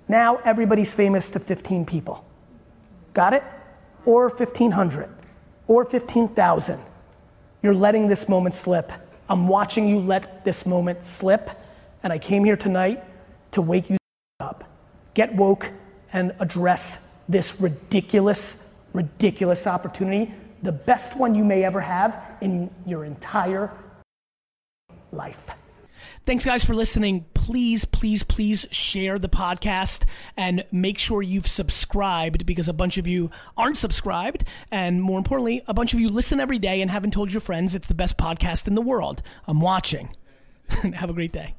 Now 0.08 0.38
everybody's 0.38 0.92
famous 0.92 1.30
to 1.32 1.40
15 1.40 1.86
people. 1.86 2.26
Got 3.14 3.34
it? 3.34 3.44
Or 4.04 4.30
1,500, 4.30 5.10
or 5.68 5.86
15,000. 5.86 6.80
You're 7.62 7.76
letting 7.76 8.08
this 8.08 8.28
moment 8.28 8.56
slip. 8.56 8.92
I'm 9.30 9.48
watching 9.48 9.88
you 9.88 10.00
let 10.00 10.44
this 10.44 10.66
moment 10.66 11.04
slip, 11.04 11.52
and 12.02 12.12
I 12.12 12.18
came 12.18 12.44
here 12.44 12.58
tonight 12.58 13.04
to 13.52 13.62
wake 13.62 13.90
you 13.90 13.98
up. 14.40 14.64
Get 15.14 15.36
woke 15.36 15.72
and 16.14 16.34
address 16.40 17.08
this 17.28 17.60
ridiculous, 17.60 18.70
ridiculous 18.94 19.68
opportunity, 19.68 20.34
the 20.64 20.72
best 20.72 21.18
one 21.18 21.36
you 21.36 21.44
may 21.44 21.64
ever 21.64 21.82
have 21.82 22.20
in 22.42 22.70
your 22.86 23.06
entire 23.06 23.72
life. 25.12 25.50
Thanks, 26.24 26.46
guys, 26.46 26.64
for 26.64 26.76
listening. 26.76 27.26
Please, 27.34 27.84
please, 27.84 28.22
please 28.22 28.68
share 28.70 29.18
the 29.18 29.30
podcast 29.30 30.06
and 30.38 30.64
make 30.72 31.00
sure 31.00 31.24
you've 31.24 31.48
subscribed 31.48 32.46
because 32.46 32.68
a 32.68 32.74
bunch 32.74 33.00
of 33.00 33.08
you 33.08 33.32
aren't 33.58 33.78
subscribed. 33.78 34.44
And 34.72 35.02
more 35.02 35.18
importantly, 35.18 35.64
a 35.68 35.74
bunch 35.74 35.94
of 35.94 36.00
you 36.00 36.10
listen 36.10 36.40
every 36.40 36.60
day 36.60 36.82
and 36.82 36.92
haven't 36.92 37.12
told 37.12 37.32
your 37.32 37.42
friends 37.42 37.74
it's 37.74 37.88
the 37.88 37.96
best 37.96 38.18
podcast 38.18 38.68
in 38.68 38.76
the 38.76 38.82
world. 38.82 39.24
I'm 39.48 39.62
watching. 39.62 40.16
Have 40.94 41.10
a 41.10 41.14
great 41.14 41.32
day. 41.32 41.56